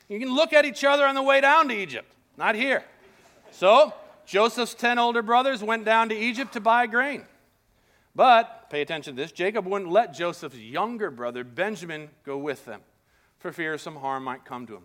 You 0.08 0.18
can 0.18 0.34
look 0.34 0.52
at 0.52 0.64
each 0.64 0.82
other 0.82 1.06
on 1.06 1.14
the 1.14 1.22
way 1.22 1.40
down 1.40 1.68
to 1.68 1.74
Egypt, 1.74 2.10
not 2.36 2.54
here. 2.56 2.82
So, 3.52 3.94
Joseph's 4.26 4.74
10 4.74 4.98
older 4.98 5.22
brothers 5.22 5.62
went 5.62 5.84
down 5.84 6.08
to 6.08 6.16
Egypt 6.16 6.54
to 6.54 6.60
buy 6.60 6.86
grain. 6.86 7.24
But, 8.14 8.68
pay 8.70 8.80
attention 8.80 9.14
to 9.14 9.22
this 9.22 9.30
Jacob 9.30 9.66
wouldn't 9.66 9.90
let 9.90 10.14
Joseph's 10.14 10.58
younger 10.58 11.10
brother, 11.10 11.44
Benjamin, 11.44 12.08
go 12.24 12.36
with 12.36 12.64
them 12.64 12.80
for 13.38 13.52
fear 13.52 13.78
some 13.78 13.96
harm 13.96 14.24
might 14.24 14.44
come 14.44 14.66
to 14.66 14.74
him. 14.74 14.84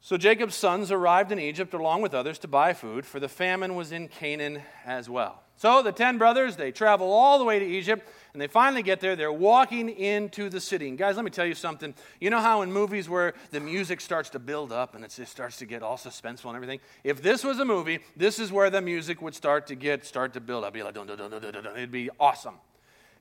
So 0.00 0.16
Jacob's 0.16 0.54
sons 0.54 0.92
arrived 0.92 1.32
in 1.32 1.38
Egypt 1.38 1.74
along 1.74 2.02
with 2.02 2.14
others 2.14 2.38
to 2.40 2.48
buy 2.48 2.72
food, 2.72 3.04
for 3.04 3.18
the 3.20 3.28
famine 3.28 3.74
was 3.74 3.90
in 3.90 4.08
Canaan 4.08 4.62
as 4.84 5.08
well. 5.08 5.42
So 5.56 5.82
the 5.82 5.92
10 5.92 6.18
brothers, 6.18 6.56
they 6.56 6.70
travel 6.70 7.12
all 7.12 7.38
the 7.38 7.44
way 7.44 7.58
to 7.58 7.64
Egypt, 7.64 8.08
and 8.38 8.42
they 8.44 8.46
finally 8.46 8.84
get 8.84 9.00
there. 9.00 9.16
They're 9.16 9.32
walking 9.32 9.88
into 9.88 10.48
the 10.48 10.60
city. 10.60 10.88
And 10.88 10.96
guys, 10.96 11.16
let 11.16 11.24
me 11.24 11.30
tell 11.32 11.44
you 11.44 11.56
something. 11.56 11.92
You 12.20 12.30
know 12.30 12.38
how 12.38 12.62
in 12.62 12.72
movies 12.72 13.08
where 13.08 13.34
the 13.50 13.58
music 13.58 14.00
starts 14.00 14.30
to 14.30 14.38
build 14.38 14.70
up 14.70 14.94
and 14.94 15.04
it 15.04 15.10
just 15.10 15.32
starts 15.32 15.56
to 15.56 15.66
get 15.66 15.82
all 15.82 15.96
suspenseful 15.96 16.44
and 16.44 16.54
everything? 16.54 16.78
If 17.02 17.20
this 17.20 17.42
was 17.42 17.58
a 17.58 17.64
movie, 17.64 17.98
this 18.16 18.38
is 18.38 18.52
where 18.52 18.70
the 18.70 18.80
music 18.80 19.20
would 19.22 19.34
start 19.34 19.66
to 19.66 19.74
get, 19.74 20.06
start 20.06 20.34
to 20.34 20.40
build 20.40 20.62
up. 20.62 20.72
Be 20.72 20.84
like, 20.84 20.94
dun, 20.94 21.08
dun, 21.08 21.18
dun, 21.18 21.30
dun, 21.32 21.52
dun. 21.52 21.66
It'd 21.76 21.90
be 21.90 22.10
awesome. 22.20 22.54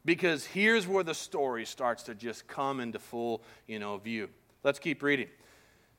Because 0.06 0.46
here's 0.46 0.86
where 0.86 1.04
the 1.04 1.16
story 1.16 1.66
starts 1.66 2.04
to 2.04 2.14
just 2.14 2.48
come 2.48 2.80
into 2.80 3.00
full, 3.00 3.42
you 3.66 3.80
know, 3.80 3.98
view. 3.98 4.30
Let's 4.64 4.78
keep 4.78 5.02
reading. 5.02 5.30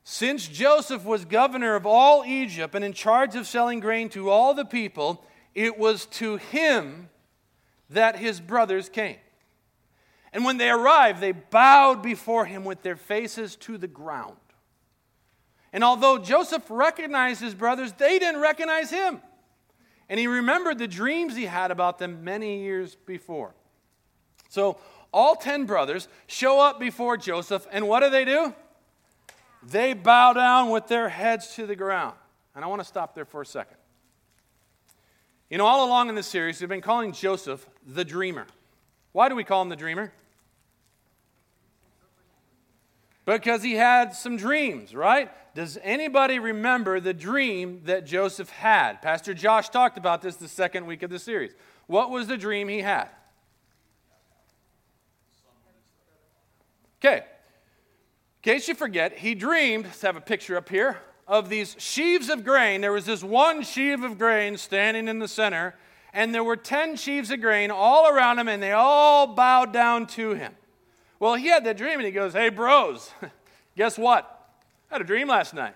Since 0.04 0.46
Joseph 0.46 1.04
was 1.04 1.24
governor 1.24 1.74
of 1.74 1.86
all 1.86 2.24
Egypt 2.24 2.72
and 2.76 2.84
in 2.84 2.92
charge 2.92 3.34
of 3.34 3.48
selling 3.48 3.80
grain 3.80 4.10
to 4.10 4.30
all 4.30 4.54
the 4.54 4.64
people, 4.64 5.24
it 5.56 5.76
was 5.76 6.06
to 6.06 6.36
him 6.36 7.08
that 7.90 8.16
his 8.16 8.40
brothers 8.40 8.88
came. 8.88 9.16
And 10.32 10.44
when 10.44 10.58
they 10.58 10.70
arrived, 10.70 11.20
they 11.20 11.32
bowed 11.32 12.02
before 12.02 12.44
him 12.44 12.64
with 12.64 12.82
their 12.82 12.96
faces 12.96 13.56
to 13.56 13.78
the 13.78 13.86
ground. 13.86 14.36
And 15.72 15.84
although 15.84 16.18
Joseph 16.18 16.64
recognized 16.68 17.40
his 17.40 17.54
brothers, 17.54 17.92
they 17.92 18.18
didn't 18.18 18.40
recognize 18.40 18.90
him. 18.90 19.20
And 20.08 20.18
he 20.18 20.26
remembered 20.26 20.78
the 20.78 20.88
dreams 20.88 21.36
he 21.36 21.44
had 21.44 21.70
about 21.70 21.98
them 21.98 22.24
many 22.24 22.62
years 22.62 22.96
before. 23.06 23.54
So 24.48 24.78
all 25.12 25.36
10 25.36 25.66
brothers 25.66 26.08
show 26.26 26.60
up 26.60 26.80
before 26.80 27.16
Joseph, 27.16 27.66
and 27.70 27.86
what 27.86 28.00
do 28.00 28.10
they 28.10 28.24
do? 28.24 28.54
They 29.62 29.92
bow 29.92 30.32
down 30.32 30.70
with 30.70 30.86
their 30.86 31.08
heads 31.08 31.54
to 31.56 31.66
the 31.66 31.76
ground. 31.76 32.14
And 32.54 32.64
I 32.64 32.68
want 32.68 32.80
to 32.80 32.86
stop 32.86 33.14
there 33.14 33.24
for 33.24 33.42
a 33.42 33.46
second. 33.46 33.76
You 35.50 35.58
know, 35.58 35.66
all 35.66 35.86
along 35.86 36.08
in 36.08 36.14
this 36.14 36.26
series, 36.26 36.60
we've 36.60 36.68
been 36.68 36.80
calling 36.80 37.12
Joseph 37.12 37.66
the 37.88 38.04
dreamer. 38.04 38.46
Why 39.12 39.28
do 39.28 39.34
we 39.34 39.42
call 39.42 39.62
him 39.62 39.70
the 39.70 39.76
dreamer? 39.76 40.12
Because 43.24 43.62
he 43.62 43.74
had 43.74 44.14
some 44.14 44.36
dreams, 44.36 44.94
right? 44.94 45.30
Does 45.54 45.78
anybody 45.82 46.38
remember 46.38 47.00
the 47.00 47.12
dream 47.12 47.82
that 47.84 48.06
Joseph 48.06 48.48
had? 48.50 49.02
Pastor 49.02 49.34
Josh 49.34 49.70
talked 49.70 49.98
about 49.98 50.22
this 50.22 50.36
the 50.36 50.48
second 50.48 50.86
week 50.86 51.02
of 51.02 51.10
the 51.10 51.18
series. 51.18 51.52
What 51.86 52.10
was 52.10 52.26
the 52.26 52.36
dream 52.36 52.68
he 52.68 52.80
had? 52.80 53.08
Okay. 57.00 57.16
In 57.16 57.22
case 58.42 58.68
you 58.68 58.74
forget, 58.74 59.18
he 59.18 59.34
dreamed, 59.34 59.86
let's 59.86 60.02
have 60.02 60.16
a 60.16 60.20
picture 60.20 60.56
up 60.56 60.68
here, 60.68 60.98
of 61.26 61.48
these 61.48 61.76
sheaves 61.78 62.30
of 62.30 62.44
grain. 62.44 62.80
There 62.80 62.92
was 62.92 63.04
this 63.04 63.22
one 63.22 63.62
sheaf 63.62 64.02
of 64.02 64.16
grain 64.16 64.56
standing 64.56 65.08
in 65.08 65.18
the 65.18 65.28
center, 65.28 65.74
and 66.12 66.34
there 66.34 66.44
were 66.44 66.56
10 66.56 66.96
sheaves 66.96 67.30
of 67.30 67.40
grain 67.40 67.70
all 67.70 68.08
around 68.08 68.38
him, 68.38 68.48
and 68.48 68.62
they 68.62 68.72
all 68.72 69.26
bowed 69.26 69.72
down 69.72 70.06
to 70.08 70.34
him. 70.34 70.52
Well, 71.20 71.34
he 71.34 71.48
had 71.48 71.64
that 71.64 71.76
dream, 71.76 71.94
and 71.94 72.06
he 72.06 72.12
goes, 72.12 72.32
Hey, 72.32 72.48
bros, 72.48 73.10
guess 73.76 73.98
what? 73.98 74.50
I 74.90 74.94
had 74.94 75.02
a 75.02 75.04
dream 75.04 75.28
last 75.28 75.52
night. 75.52 75.74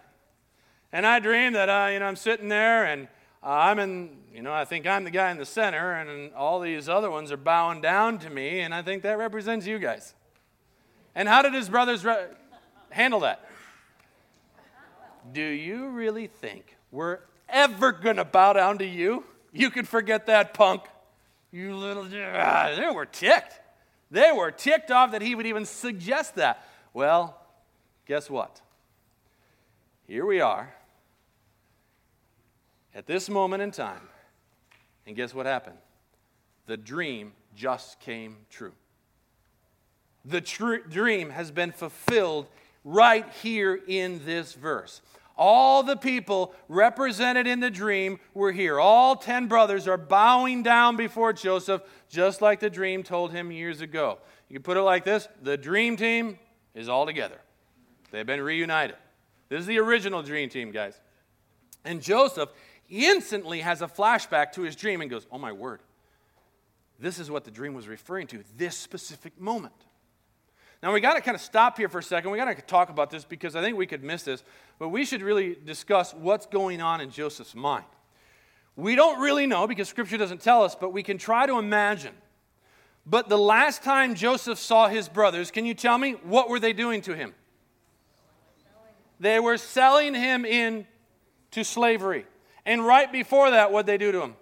And 0.92 1.06
I 1.06 1.18
dreamed 1.18 1.54
that 1.54 1.68
uh, 1.68 1.90
you 1.92 1.98
know, 1.98 2.06
I'm 2.06 2.16
sitting 2.16 2.48
there, 2.48 2.84
and 2.84 3.08
uh, 3.42 3.50
I'm 3.50 3.78
in, 3.78 4.10
you 4.34 4.42
know, 4.42 4.52
I 4.52 4.64
think 4.64 4.86
I'm 4.86 5.04
the 5.04 5.10
guy 5.10 5.30
in 5.30 5.38
the 5.38 5.46
center, 5.46 5.94
and 5.94 6.32
all 6.34 6.60
these 6.60 6.88
other 6.88 7.10
ones 7.10 7.32
are 7.32 7.36
bowing 7.36 7.80
down 7.80 8.18
to 8.20 8.30
me, 8.30 8.60
and 8.60 8.74
I 8.74 8.82
think 8.82 9.02
that 9.02 9.18
represents 9.18 9.66
you 9.66 9.78
guys. 9.78 10.14
And 11.14 11.28
how 11.28 11.42
did 11.42 11.52
his 11.52 11.68
brothers 11.68 12.04
re- 12.04 12.26
handle 12.90 13.20
that? 13.20 13.44
Do 15.32 15.42
you 15.42 15.88
really 15.88 16.26
think 16.26 16.76
we're 16.90 17.18
ever 17.48 17.92
going 17.92 18.16
to 18.16 18.24
bow 18.24 18.54
down 18.54 18.78
to 18.78 18.86
you? 18.86 19.24
You 19.52 19.70
can 19.70 19.84
forget 19.84 20.26
that 20.26 20.54
punk. 20.54 20.82
You 21.50 21.76
little. 21.76 22.08
Ah, 22.34 22.72
they 22.76 22.90
were 22.90 23.06
ticked. 23.06 23.60
They 24.10 24.32
were 24.32 24.50
ticked 24.50 24.90
off 24.90 25.12
that 25.12 25.22
he 25.22 25.34
would 25.34 25.46
even 25.46 25.64
suggest 25.64 26.36
that. 26.36 26.66
Well, 26.94 27.38
guess 28.06 28.28
what? 28.30 28.60
Here 30.06 30.26
we 30.26 30.40
are 30.40 30.74
at 32.94 33.06
this 33.06 33.28
moment 33.28 33.62
in 33.62 33.70
time. 33.70 34.08
And 35.06 35.16
guess 35.16 35.34
what 35.34 35.46
happened? 35.46 35.78
The 36.66 36.76
dream 36.76 37.32
just 37.54 38.00
came 38.00 38.36
true. 38.50 38.72
The 40.24 40.40
tr- 40.40 40.76
dream 40.88 41.30
has 41.30 41.50
been 41.50 41.72
fulfilled 41.72 42.46
right 42.84 43.28
here 43.42 43.80
in 43.86 44.24
this 44.24 44.52
verse. 44.54 45.00
All 45.36 45.82
the 45.82 45.96
people 45.96 46.54
represented 46.68 47.46
in 47.46 47.60
the 47.60 47.70
dream 47.70 48.20
were 48.34 48.52
here. 48.52 48.78
All 48.78 49.16
10 49.16 49.46
brothers 49.46 49.88
are 49.88 49.96
bowing 49.96 50.62
down 50.62 50.96
before 50.96 51.32
Joseph, 51.32 51.82
just 52.08 52.42
like 52.42 52.60
the 52.60 52.70
dream 52.70 53.02
told 53.02 53.32
him 53.32 53.50
years 53.50 53.80
ago. 53.80 54.18
You 54.48 54.54
can 54.54 54.62
put 54.62 54.76
it 54.76 54.82
like 54.82 55.04
this 55.04 55.28
the 55.42 55.56
dream 55.56 55.96
team 55.96 56.38
is 56.74 56.88
all 56.88 57.06
together, 57.06 57.38
they've 58.10 58.26
been 58.26 58.42
reunited. 58.42 58.96
This 59.48 59.60
is 59.60 59.66
the 59.66 59.78
original 59.78 60.22
dream 60.22 60.48
team, 60.48 60.70
guys. 60.70 60.98
And 61.84 62.00
Joseph 62.00 62.50
instantly 62.88 63.60
has 63.60 63.82
a 63.82 63.86
flashback 63.86 64.52
to 64.52 64.62
his 64.62 64.76
dream 64.76 65.00
and 65.00 65.10
goes, 65.10 65.26
Oh 65.30 65.38
my 65.38 65.52
word, 65.52 65.80
this 66.98 67.18
is 67.18 67.30
what 67.30 67.44
the 67.44 67.50
dream 67.50 67.74
was 67.74 67.88
referring 67.88 68.26
to, 68.28 68.42
this 68.56 68.76
specific 68.76 69.40
moment. 69.40 69.74
Now, 70.82 70.92
we 70.92 71.00
got 71.00 71.14
to 71.14 71.20
kind 71.20 71.36
of 71.36 71.40
stop 71.40 71.76
here 71.76 71.88
for 71.88 71.98
a 71.98 72.02
second. 72.02 72.32
We 72.32 72.38
got 72.38 72.54
to 72.56 72.60
talk 72.62 72.90
about 72.90 73.10
this 73.10 73.24
because 73.24 73.54
I 73.54 73.62
think 73.62 73.76
we 73.76 73.86
could 73.86 74.02
miss 74.02 74.24
this, 74.24 74.42
but 74.80 74.88
we 74.88 75.04
should 75.04 75.22
really 75.22 75.56
discuss 75.64 76.12
what's 76.12 76.46
going 76.46 76.80
on 76.80 77.00
in 77.00 77.10
Joseph's 77.10 77.54
mind. 77.54 77.84
We 78.74 78.96
don't 78.96 79.20
really 79.20 79.46
know 79.46 79.68
because 79.68 79.88
Scripture 79.88 80.16
doesn't 80.16 80.40
tell 80.40 80.64
us, 80.64 80.74
but 80.74 80.92
we 80.92 81.04
can 81.04 81.18
try 81.18 81.46
to 81.46 81.58
imagine. 81.58 82.14
But 83.06 83.28
the 83.28 83.38
last 83.38 83.84
time 83.84 84.14
Joseph 84.14 84.58
saw 84.58 84.88
his 84.88 85.08
brothers, 85.08 85.50
can 85.50 85.66
you 85.66 85.74
tell 85.74 85.98
me 85.98 86.12
what 86.24 86.48
were 86.48 86.58
they 86.58 86.72
doing 86.72 87.00
to 87.02 87.14
him? 87.14 87.34
They 89.20 89.38
were 89.38 89.58
selling 89.58 90.14
him 90.14 90.44
in 90.44 90.86
to 91.52 91.64
slavery. 91.64 92.26
And 92.66 92.84
right 92.84 93.10
before 93.12 93.50
that, 93.50 93.70
what 93.70 93.86
did 93.86 93.92
they 93.92 94.04
do 94.04 94.12
to 94.12 94.22
him? 94.22 94.34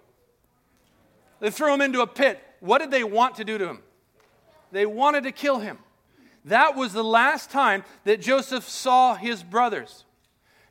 They 1.39 1.51
threw 1.51 1.73
him 1.73 1.81
into 1.81 2.01
a 2.01 2.07
pit. 2.07 2.39
What 2.61 2.79
did 2.79 2.89
they 2.89 3.03
want 3.03 3.35
to 3.35 3.43
do 3.43 3.57
to 3.59 3.67
him? 3.67 3.79
They 4.71 4.85
wanted 4.85 5.23
to 5.23 5.31
kill 5.31 5.59
him. 5.59 5.77
That 6.45 6.75
was 6.75 6.93
the 6.93 7.03
last 7.03 7.51
time 7.51 7.83
that 8.03 8.21
Joseph 8.21 8.67
saw 8.67 9.15
his 9.15 9.43
brothers. 9.43 10.05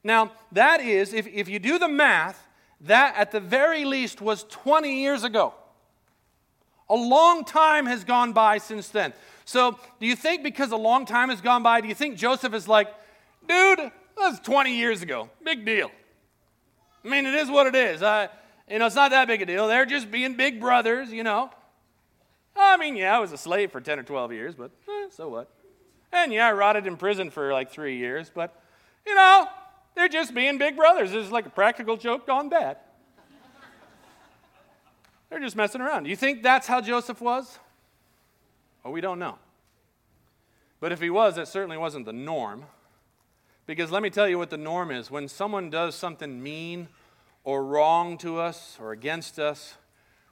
Now, 0.02 0.32
that 0.52 0.80
is, 0.80 1.12
if, 1.12 1.26
if 1.26 1.48
you 1.48 1.58
do 1.58 1.78
the 1.78 1.88
math, 1.88 2.48
that 2.80 3.14
at 3.16 3.30
the 3.30 3.40
very 3.40 3.84
least 3.84 4.20
was 4.20 4.44
20 4.44 5.00
years 5.00 5.22
ago. 5.22 5.54
A 6.88 6.94
long 6.94 7.44
time 7.44 7.86
has 7.86 8.02
gone 8.02 8.32
by 8.32 8.58
since 8.58 8.88
then. 8.88 9.12
So, 9.44 9.78
do 10.00 10.06
you 10.06 10.16
think 10.16 10.42
because 10.42 10.72
a 10.72 10.76
long 10.76 11.04
time 11.06 11.28
has 11.28 11.40
gone 11.40 11.62
by, 11.62 11.80
do 11.80 11.88
you 11.88 11.94
think 11.94 12.16
Joseph 12.16 12.54
is 12.54 12.66
like, 12.66 12.88
dude, 13.46 13.78
that 13.78 13.92
was 14.16 14.40
20 14.40 14.76
years 14.76 15.02
ago. 15.02 15.30
Big 15.44 15.64
deal. 15.64 15.90
I 17.04 17.08
mean, 17.08 17.26
it 17.26 17.34
is 17.34 17.50
what 17.50 17.66
it 17.66 17.74
is. 17.74 18.02
I, 18.02 18.28
you 18.68 18.78
know, 18.78 18.86
it's 18.86 18.96
not 18.96 19.10
that 19.10 19.26
big 19.26 19.42
a 19.42 19.46
deal. 19.46 19.68
They're 19.68 19.86
just 19.86 20.10
being 20.10 20.34
big 20.34 20.60
brothers, 20.60 21.12
you 21.12 21.22
know. 21.22 21.50
I 22.56 22.76
mean, 22.76 22.96
yeah, 22.96 23.16
I 23.16 23.20
was 23.20 23.32
a 23.32 23.38
slave 23.38 23.70
for 23.72 23.80
10 23.80 23.98
or 23.98 24.02
12 24.02 24.32
years, 24.32 24.54
but 24.54 24.70
eh, 24.88 25.06
so 25.10 25.28
what? 25.28 25.50
And 26.12 26.32
yeah, 26.32 26.48
I 26.48 26.52
rotted 26.52 26.86
in 26.86 26.96
prison 26.96 27.30
for 27.30 27.52
like 27.52 27.70
three 27.70 27.96
years, 27.96 28.30
but 28.34 28.60
you 29.06 29.14
know, 29.14 29.46
they're 29.94 30.08
just 30.08 30.34
being 30.34 30.58
big 30.58 30.76
brothers. 30.76 31.12
It's 31.12 31.30
like 31.30 31.46
a 31.46 31.50
practical 31.50 31.96
joke 31.96 32.26
gone 32.26 32.48
bad. 32.48 32.78
they're 35.28 35.40
just 35.40 35.56
messing 35.56 35.80
around. 35.80 36.06
You 36.06 36.16
think 36.16 36.42
that's 36.42 36.66
how 36.66 36.80
Joseph 36.80 37.20
was? 37.20 37.58
Well, 38.82 38.92
we 38.92 39.00
don't 39.00 39.18
know. 39.18 39.38
But 40.80 40.92
if 40.92 41.00
he 41.00 41.10
was, 41.10 41.36
that 41.36 41.48
certainly 41.48 41.76
wasn't 41.76 42.06
the 42.06 42.12
norm. 42.12 42.64
Because 43.66 43.90
let 43.90 44.02
me 44.02 44.10
tell 44.10 44.28
you 44.28 44.38
what 44.38 44.50
the 44.50 44.56
norm 44.56 44.90
is. 44.90 45.10
When 45.10 45.28
someone 45.28 45.70
does 45.70 45.94
something 45.94 46.42
mean 46.42 46.88
or 47.44 47.64
wrong 47.64 48.18
to 48.18 48.40
us 48.40 48.78
or 48.80 48.92
against 48.92 49.38
us, 49.38 49.76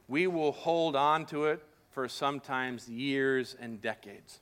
we 0.08 0.26
will 0.26 0.52
hold 0.52 0.96
on 0.96 1.26
to 1.26 1.44
it 1.44 1.62
for 1.90 2.08
sometimes 2.08 2.88
years 2.88 3.54
and 3.60 3.80
decades. 3.80 4.40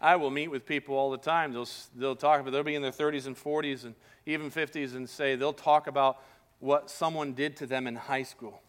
I 0.00 0.16
will 0.16 0.30
meet 0.30 0.48
with 0.48 0.64
people 0.64 0.96
all 0.96 1.10
the 1.10 1.18
time. 1.18 1.52
They'll, 1.52 1.68
they'll 1.96 2.16
talk 2.16 2.40
about, 2.40 2.52
they'll 2.52 2.62
be 2.62 2.74
in 2.74 2.82
their 2.82 2.92
30s 2.92 3.26
and 3.26 3.36
40s 3.36 3.84
and 3.84 3.94
even 4.26 4.50
50s 4.50 4.94
and 4.94 5.08
say, 5.08 5.34
they'll 5.34 5.52
talk 5.52 5.86
about 5.86 6.22
what 6.60 6.90
someone 6.90 7.32
did 7.32 7.56
to 7.56 7.66
them 7.66 7.86
in 7.86 7.96
high 7.96 8.22
school. 8.22 8.62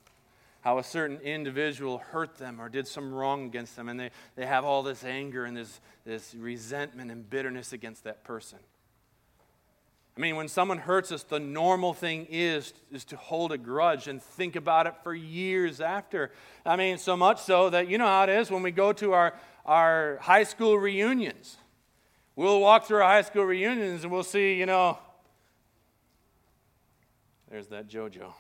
How 0.62 0.78
a 0.78 0.84
certain 0.84 1.20
individual 1.22 2.00
hurt 2.00 2.38
them 2.38 2.60
or 2.60 2.68
did 2.68 2.88
some 2.88 3.14
wrong 3.14 3.46
against 3.46 3.76
them. 3.76 3.90
And 3.90 4.00
they, 4.00 4.10
they 4.36 4.46
have 4.46 4.66
all 4.66 4.84
this 4.84 5.04
anger 5.04 5.46
and 5.46 5.56
this, 5.56 5.80
this 6.06 6.36
resentment 6.36 7.12
and 7.12 7.30
bitterness 7.30 7.74
against 7.74 8.04
that 8.04 8.24
person. 8.24 8.60
I 10.20 10.22
mean, 10.22 10.36
when 10.36 10.50
someone 10.50 10.80
hurts 10.80 11.14
us, 11.14 11.24
the 11.24 11.40
normal 11.40 11.94
thing 11.94 12.28
is, 12.30 12.74
is 12.92 13.06
to 13.06 13.16
hold 13.16 13.54
a 13.54 13.58
grudge 13.58 14.10
and 14.10 14.22
think 14.22 14.58
about 14.58 14.86
it 14.86 14.96
for 15.02 15.16
years 15.16 15.80
after. 15.80 16.32
I 16.66 16.76
mean, 16.76 16.98
so 16.98 17.16
much 17.16 17.42
so 17.42 17.70
that 17.70 17.88
you 17.88 17.98
know 17.98 18.06
how 18.06 18.24
it 18.24 18.30
is 18.30 18.52
when 18.52 18.62
we 18.62 18.72
go 18.72 18.92
to 18.92 19.14
our, 19.14 19.34
our 19.70 20.18
high 20.24 20.46
school 20.46 20.80
reunions. 20.80 21.56
We'll 22.36 22.60
walk 22.60 22.86
through 22.86 22.98
our 22.98 23.04
high 23.04 23.22
school 23.22 23.44
reunions 23.44 24.02
and 24.02 24.12
we'll 24.12 24.24
see, 24.24 24.56
you 24.56 24.66
know, 24.66 24.98
there's 27.52 27.68
that 27.68 27.88
JoJo. 27.88 28.34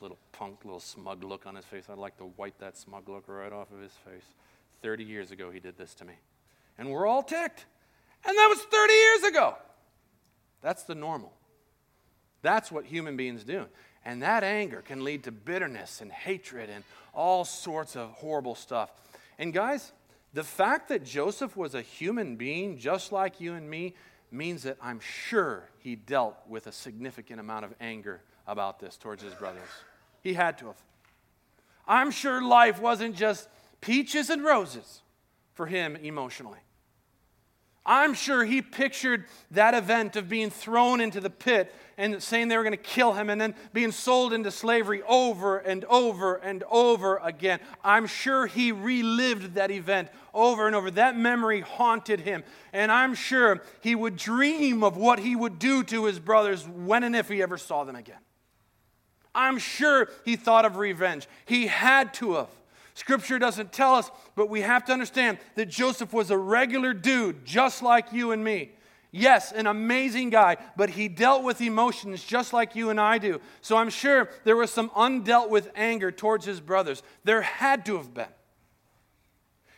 Little 0.00 0.18
punk, 0.32 0.64
little 0.64 0.80
smug 0.80 1.22
look 1.22 1.46
on 1.46 1.54
his 1.54 1.66
face. 1.66 1.84
I'd 1.90 1.98
like 1.98 2.16
to 2.16 2.30
wipe 2.38 2.56
that 2.60 2.78
smug 2.78 3.10
look 3.10 3.24
right 3.26 3.52
off 3.52 3.70
of 3.70 3.80
his 3.80 3.92
face. 3.92 4.24
30 4.80 5.04
years 5.04 5.32
ago, 5.32 5.50
he 5.50 5.60
did 5.60 5.76
this 5.76 5.94
to 5.96 6.06
me. 6.06 6.14
And 6.78 6.90
we're 6.90 7.06
all 7.06 7.22
ticked. 7.22 7.66
And 8.24 8.38
that 8.38 8.46
was 8.48 8.58
30 8.60 8.92
years 8.94 9.22
ago. 9.24 9.56
That's 10.62 10.84
the 10.84 10.94
normal. 10.94 11.34
That's 12.40 12.72
what 12.72 12.86
human 12.86 13.18
beings 13.18 13.44
do. 13.44 13.66
And 14.02 14.22
that 14.22 14.44
anger 14.44 14.80
can 14.80 15.04
lead 15.04 15.24
to 15.24 15.32
bitterness 15.32 16.00
and 16.00 16.10
hatred 16.10 16.70
and 16.70 16.84
all 17.12 17.44
sorts 17.44 17.96
of 17.96 18.12
horrible 18.12 18.54
stuff. 18.54 18.90
And 19.38 19.52
guys, 19.52 19.92
the 20.36 20.44
fact 20.44 20.90
that 20.90 21.02
Joseph 21.02 21.56
was 21.56 21.74
a 21.74 21.80
human 21.80 22.36
being 22.36 22.76
just 22.76 23.10
like 23.10 23.40
you 23.40 23.54
and 23.54 23.70
me 23.70 23.94
means 24.30 24.64
that 24.64 24.76
I'm 24.82 25.00
sure 25.00 25.70
he 25.78 25.96
dealt 25.96 26.36
with 26.46 26.66
a 26.66 26.72
significant 26.72 27.40
amount 27.40 27.64
of 27.64 27.72
anger 27.80 28.20
about 28.46 28.78
this 28.78 28.98
towards 28.98 29.22
his 29.22 29.32
brothers. 29.32 29.70
He 30.20 30.34
had 30.34 30.58
to 30.58 30.66
have. 30.66 30.76
I'm 31.88 32.10
sure 32.10 32.42
life 32.42 32.82
wasn't 32.82 33.16
just 33.16 33.48
peaches 33.80 34.28
and 34.28 34.44
roses 34.44 35.00
for 35.54 35.64
him 35.64 35.96
emotionally. 35.96 36.58
I'm 37.86 38.14
sure 38.14 38.44
he 38.44 38.60
pictured 38.62 39.26
that 39.52 39.72
event 39.72 40.16
of 40.16 40.28
being 40.28 40.50
thrown 40.50 41.00
into 41.00 41.20
the 41.20 41.30
pit 41.30 41.72
and 41.96 42.20
saying 42.20 42.48
they 42.48 42.56
were 42.56 42.64
going 42.64 42.72
to 42.72 42.76
kill 42.76 43.12
him 43.12 43.30
and 43.30 43.40
then 43.40 43.54
being 43.72 43.92
sold 43.92 44.32
into 44.32 44.50
slavery 44.50 45.02
over 45.08 45.58
and 45.58 45.84
over 45.84 46.34
and 46.34 46.64
over 46.68 47.18
again. 47.18 47.60
I'm 47.84 48.06
sure 48.06 48.46
he 48.46 48.72
relived 48.72 49.54
that 49.54 49.70
event 49.70 50.08
over 50.34 50.66
and 50.66 50.74
over. 50.74 50.90
That 50.90 51.16
memory 51.16 51.60
haunted 51.60 52.20
him. 52.20 52.42
And 52.72 52.90
I'm 52.90 53.14
sure 53.14 53.62
he 53.80 53.94
would 53.94 54.16
dream 54.16 54.82
of 54.82 54.96
what 54.96 55.20
he 55.20 55.36
would 55.36 55.60
do 55.60 55.84
to 55.84 56.06
his 56.06 56.18
brothers 56.18 56.66
when 56.66 57.04
and 57.04 57.14
if 57.14 57.28
he 57.28 57.40
ever 57.40 57.56
saw 57.56 57.84
them 57.84 57.96
again. 57.96 58.18
I'm 59.32 59.58
sure 59.58 60.08
he 60.24 60.34
thought 60.34 60.64
of 60.64 60.76
revenge. 60.76 61.28
He 61.44 61.68
had 61.68 62.12
to 62.14 62.32
have. 62.32 62.48
Scripture 62.96 63.38
doesn't 63.38 63.72
tell 63.72 63.94
us, 63.94 64.10
but 64.36 64.48
we 64.48 64.62
have 64.62 64.86
to 64.86 64.92
understand 64.92 65.36
that 65.54 65.66
Joseph 65.66 66.14
was 66.14 66.30
a 66.30 66.38
regular 66.38 66.94
dude, 66.94 67.44
just 67.44 67.82
like 67.82 68.10
you 68.10 68.32
and 68.32 68.42
me. 68.42 68.70
Yes, 69.12 69.52
an 69.52 69.66
amazing 69.66 70.30
guy, 70.30 70.56
but 70.78 70.88
he 70.88 71.06
dealt 71.06 71.42
with 71.42 71.60
emotions 71.60 72.24
just 72.24 72.54
like 72.54 72.74
you 72.74 72.88
and 72.88 72.98
I 72.98 73.18
do. 73.18 73.42
So 73.60 73.76
I'm 73.76 73.90
sure 73.90 74.30
there 74.44 74.56
was 74.56 74.70
some 74.70 74.88
undealt 74.90 75.50
with 75.50 75.70
anger 75.76 76.10
towards 76.10 76.46
his 76.46 76.58
brothers. 76.58 77.02
There 77.22 77.42
had 77.42 77.84
to 77.84 77.98
have 77.98 78.14
been. 78.14 78.32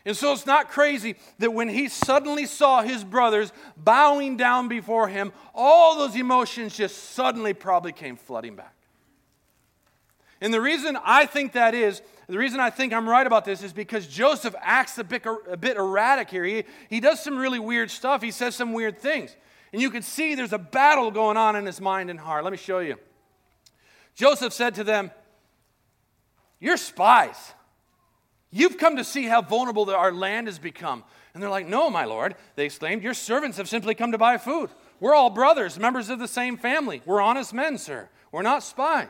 And 0.05 0.17
so 0.17 0.33
it's 0.33 0.47
not 0.47 0.71
crazy 0.71 1.17
that 1.41 1.53
when 1.53 1.69
he 1.69 1.89
suddenly 1.89 2.47
saw 2.47 2.83
his 2.83 3.03
brothers 3.03 3.53
bowing 3.77 4.37
down 4.37 4.69
before 4.69 5.09
him, 5.09 5.33
all 5.57 5.97
those 5.97 6.15
emotions 6.15 6.77
just 6.77 6.97
suddenly 6.97 7.53
probably 7.53 7.93
came 7.93 8.17
flooding 8.17 8.55
back. 8.55 8.77
And 10.41 10.55
the 10.55 10.61
reason 10.61 10.97
I 11.05 11.27
think 11.27 11.53
that 11.55 11.75
is, 11.75 12.01
the 12.29 12.39
reason 12.39 12.61
I 12.61 12.69
think 12.69 12.93
I'm 12.93 13.09
right 13.09 13.27
about 13.27 13.47
this 13.47 13.63
is 13.63 13.73
because 13.73 14.07
Joseph 14.07 14.55
acts 14.61 14.99
a 14.99 15.05
bit, 15.05 15.25
a 15.51 15.57
bit 15.57 15.79
erratic 15.79 16.29
here. 16.29 16.45
He, 16.45 16.65
he 16.91 17.01
does 17.01 17.23
some 17.23 17.39
really 17.39 17.59
weird 17.59 17.91
stuff, 17.91 18.23
he 18.23 18.31
says 18.31 18.55
some 18.55 18.73
weird 18.75 18.99
things. 18.99 19.35
And 19.73 19.81
you 19.81 19.91
can 19.91 20.03
see 20.03 20.35
there's 20.35 20.53
a 20.53 20.59
battle 20.59 21.11
going 21.11 21.37
on 21.37 21.57
in 21.57 21.65
his 21.65 21.81
mind 21.81 22.11
and 22.11 22.19
heart. 22.19 22.45
Let 22.45 22.51
me 22.51 22.57
show 22.59 22.79
you. 22.81 22.97
Joseph 24.15 24.53
said 24.53 24.75
to 24.77 24.85
them, 24.85 25.11
You're 26.59 26.77
spies. 26.77 27.55
You've 28.51 28.79
come 28.79 28.97
to 28.97 29.05
see 29.05 29.25
how 29.25 29.43
vulnerable 29.43 29.91
our 29.91 30.13
land 30.13 30.47
has 30.47 30.59
become. 30.59 31.05
And 31.33 31.43
they're 31.43 31.51
like, 31.51 31.69
No, 31.69 31.89
my 31.89 32.05
lord, 32.05 32.35
they 32.57 32.67
exclaimed, 32.67 33.03
Your 33.03 33.15
servants 33.15 33.57
have 33.59 33.69
simply 33.69 33.95
come 33.95 34.13
to 34.13 34.19
buy 34.19 34.37
food. 34.39 34.71
We're 35.01 35.15
all 35.15 35.31
brothers, 35.31 35.79
members 35.79 36.11
of 36.11 36.19
the 36.19 36.29
same 36.29 36.57
family. 36.57 37.01
We're 37.07 37.21
honest 37.21 37.55
men, 37.55 37.79
sir. 37.79 38.09
We're 38.33 38.43
not 38.43 38.63
spies. 38.63 39.07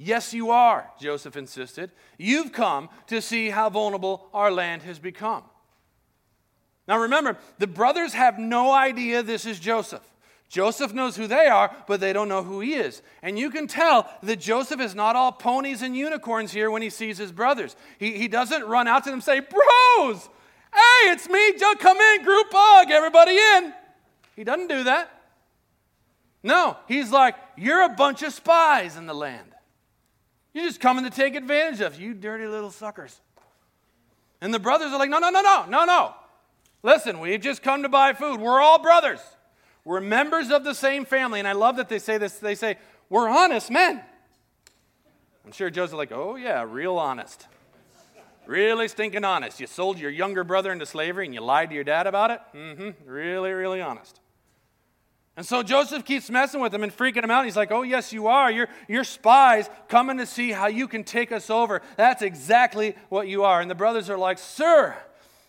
Yes, 0.00 0.32
you 0.32 0.52
are, 0.52 0.88
Joseph 1.00 1.36
insisted. 1.36 1.90
You've 2.18 2.52
come 2.52 2.88
to 3.08 3.20
see 3.20 3.50
how 3.50 3.68
vulnerable 3.68 4.28
our 4.32 4.52
land 4.52 4.82
has 4.82 5.00
become. 5.00 5.42
Now 6.86 7.00
remember, 7.00 7.36
the 7.58 7.66
brothers 7.66 8.14
have 8.14 8.38
no 8.38 8.72
idea 8.72 9.24
this 9.24 9.44
is 9.44 9.58
Joseph. 9.58 10.08
Joseph 10.48 10.94
knows 10.94 11.16
who 11.16 11.26
they 11.26 11.46
are, 11.48 11.74
but 11.86 12.00
they 12.00 12.12
don't 12.12 12.28
know 12.28 12.44
who 12.44 12.60
he 12.60 12.74
is. 12.74 13.02
And 13.22 13.38
you 13.38 13.50
can 13.50 13.66
tell 13.66 14.08
that 14.22 14.40
Joseph 14.40 14.80
is 14.80 14.94
not 14.94 15.16
all 15.16 15.32
ponies 15.32 15.82
and 15.82 15.96
unicorns 15.96 16.52
here 16.52 16.70
when 16.70 16.80
he 16.80 16.90
sees 16.90 17.18
his 17.18 17.32
brothers. 17.32 17.76
He, 17.98 18.16
he 18.16 18.28
doesn't 18.28 18.64
run 18.64 18.86
out 18.88 19.04
to 19.04 19.10
them 19.10 19.14
and 19.14 19.24
say, 19.24 19.40
Bros, 19.40 20.28
hey, 20.72 21.10
it's 21.10 21.28
me, 21.28 21.58
Joe, 21.58 21.74
come 21.78 21.98
in, 21.98 22.24
group 22.24 22.46
hug, 22.50 22.90
everybody 22.90 23.36
in. 23.36 23.74
He 24.36 24.44
doesn't 24.44 24.68
do 24.68 24.84
that. 24.84 25.10
No, 26.42 26.76
he's 26.86 27.10
like, 27.10 27.34
You're 27.56 27.82
a 27.82 27.88
bunch 27.90 28.22
of 28.22 28.32
spies 28.32 28.96
in 28.96 29.06
the 29.06 29.14
land. 29.14 29.54
You're 30.58 30.66
just 30.66 30.80
coming 30.80 31.04
to 31.04 31.10
take 31.10 31.36
advantage 31.36 31.80
of 31.82 32.00
you 32.00 32.12
dirty 32.12 32.48
little 32.48 32.72
suckers. 32.72 33.20
And 34.40 34.52
the 34.52 34.58
brothers 34.58 34.92
are 34.92 34.98
like, 34.98 35.08
No, 35.08 35.20
no, 35.20 35.30
no, 35.30 35.40
no, 35.40 35.66
no, 35.68 35.84
no. 35.84 36.14
Listen, 36.82 37.20
we've 37.20 37.40
just 37.40 37.62
come 37.62 37.84
to 37.84 37.88
buy 37.88 38.12
food. 38.12 38.40
We're 38.40 38.60
all 38.60 38.82
brothers. 38.82 39.20
We're 39.84 40.00
members 40.00 40.50
of 40.50 40.64
the 40.64 40.74
same 40.74 41.04
family. 41.04 41.38
And 41.38 41.46
I 41.46 41.52
love 41.52 41.76
that 41.76 41.88
they 41.88 42.00
say 42.00 42.18
this. 42.18 42.40
They 42.40 42.56
say, 42.56 42.76
We're 43.08 43.28
honest 43.28 43.70
men. 43.70 44.02
I'm 45.46 45.52
sure 45.52 45.70
Joseph, 45.70 45.96
like, 45.96 46.10
Oh, 46.10 46.34
yeah, 46.34 46.64
real 46.68 46.98
honest. 46.98 47.46
Really 48.44 48.88
stinking 48.88 49.22
honest. 49.22 49.60
You 49.60 49.68
sold 49.68 50.00
your 50.00 50.10
younger 50.10 50.42
brother 50.42 50.72
into 50.72 50.86
slavery 50.86 51.26
and 51.26 51.34
you 51.34 51.40
lied 51.40 51.68
to 51.68 51.74
your 51.76 51.84
dad 51.84 52.08
about 52.08 52.32
it? 52.32 52.40
Mm 52.52 52.76
hmm. 52.76 53.08
Really, 53.08 53.52
really 53.52 53.80
honest. 53.80 54.18
And 55.38 55.46
so 55.46 55.62
Joseph 55.62 56.04
keeps 56.04 56.28
messing 56.30 56.60
with 56.60 56.74
him 56.74 56.82
and 56.82 56.90
freaking 56.90 57.22
him 57.22 57.30
out. 57.30 57.44
He's 57.44 57.54
like, 57.54 57.70
Oh, 57.70 57.82
yes, 57.82 58.12
you 58.12 58.26
are. 58.26 58.50
You're, 58.50 58.68
you're 58.88 59.04
spies 59.04 59.70
coming 59.86 60.16
to 60.16 60.26
see 60.26 60.50
how 60.50 60.66
you 60.66 60.88
can 60.88 61.04
take 61.04 61.30
us 61.30 61.48
over. 61.48 61.80
That's 61.96 62.22
exactly 62.22 62.96
what 63.08 63.28
you 63.28 63.44
are. 63.44 63.60
And 63.60 63.70
the 63.70 63.76
brothers 63.76 64.10
are 64.10 64.18
like, 64.18 64.38
Sir, 64.38 64.96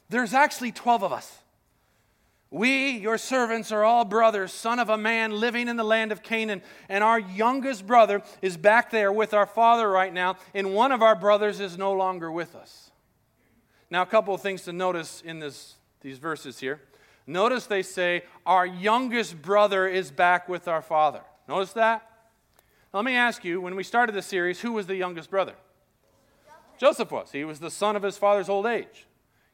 there's 0.08 0.36
actually 0.36 0.74
12 0.74 1.01
of 1.01 1.12
us. 1.12 1.39
We, 2.51 3.00
your 3.00 3.17
servants, 3.17 3.72
are 3.72 3.84
all 3.84 4.05
brothers, 4.05 4.53
son 4.53 4.77
of 4.77 4.89
a 4.89 4.98
man 4.98 5.31
living 5.31 5.67
in 5.67 5.75
the 5.75 5.84
land 5.84 6.12
of 6.12 6.22
Canaan. 6.22 6.62
And 6.88 7.03
our 7.03 7.19
youngest 7.19 7.88
brother 7.88 8.22
is 8.43 8.58
back 8.58 8.91
there 8.91 9.12
with 9.12 9.34
our 9.34 9.48
father 9.48 9.89
right 9.89 10.13
now, 10.13 10.36
and 10.53 10.75
one 10.75 10.91
of 10.91 11.01
our 11.01 11.15
brothers 11.15 11.60
is 11.60 11.79
no 11.79 11.93
longer 11.93 12.31
with 12.31 12.55
us. 12.55 12.91
Now, 13.89 14.03
a 14.03 14.05
couple 14.05 14.36
of 14.36 14.41
things 14.41 14.62
to 14.65 14.72
notice 14.72 15.24
in 15.25 15.39
this, 15.39 15.77
these 16.01 16.19
verses 16.19 16.60
here. 16.60 16.79
Notice 17.29 17.67
they 17.67 17.83
say, 17.83 18.24
Our 18.43 18.65
youngest 18.65 19.39
brother 19.39 19.88
is 19.88 20.09
back 20.09 20.50
with 20.50 20.67
our 20.67 20.81
father. 20.81 21.21
Notice 21.48 21.74
that? 21.74 22.03
Let 22.91 23.06
me 23.06 23.13
ask 23.13 23.45
you, 23.45 23.62
when 23.62 23.75
we 23.75 23.84
started 23.84 24.15
the 24.15 24.23
series, 24.23 24.62
who 24.62 24.71
was 24.71 24.88
the 24.88 24.95
youngest 24.95 25.30
brother? 25.30 25.53
Joseph 26.80 27.12
was. 27.12 27.32
He 27.32 27.43
was 27.43 27.60
the 27.60 27.69
son 27.69 27.95
of 27.95 28.01
his 28.01 28.17
father's 28.17 28.49
old 28.49 28.65
age. 28.65 29.06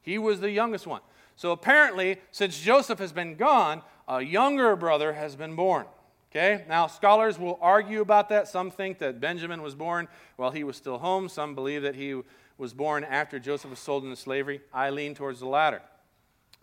He 0.02 0.18
was 0.18 0.40
the 0.40 0.52
youngest 0.52 0.88
one. 0.88 1.02
So 1.36 1.52
apparently, 1.52 2.22
since 2.32 2.58
Joseph 2.62 3.00
has 3.00 3.12
been 3.12 3.36
gone, 3.36 3.82
a 4.08 4.22
younger 4.22 4.78
brother 4.78 5.12
has 5.12 5.36
been 5.36 5.58
born. 5.58 5.86
Okay? 6.32 6.64
Now, 6.70 6.88
scholars 6.88 7.38
will 7.38 7.60
argue 7.62 8.00
about 8.00 8.30
that. 8.30 8.48
Some 8.48 8.72
think 8.72 9.00
that 9.00 9.20
Benjamin 9.20 9.62
was 9.62 9.76
born 9.76 10.08
while 10.38 10.52
he 10.52 10.64
was 10.64 10.78
still 10.78 11.00
home. 11.00 11.28
Some 11.28 11.56
believe 11.56 11.82
that 11.82 11.96
he 11.96 12.22
was 12.58 12.74
born 12.74 13.04
after 13.04 13.38
Joseph 13.38 13.70
was 13.70 13.80
sold 13.80 14.06
into 14.06 14.16
slavery. 14.16 14.62
I 14.74 14.92
lean 14.92 15.14
towards 15.14 15.42
the 15.42 15.48
latter. 15.48 15.82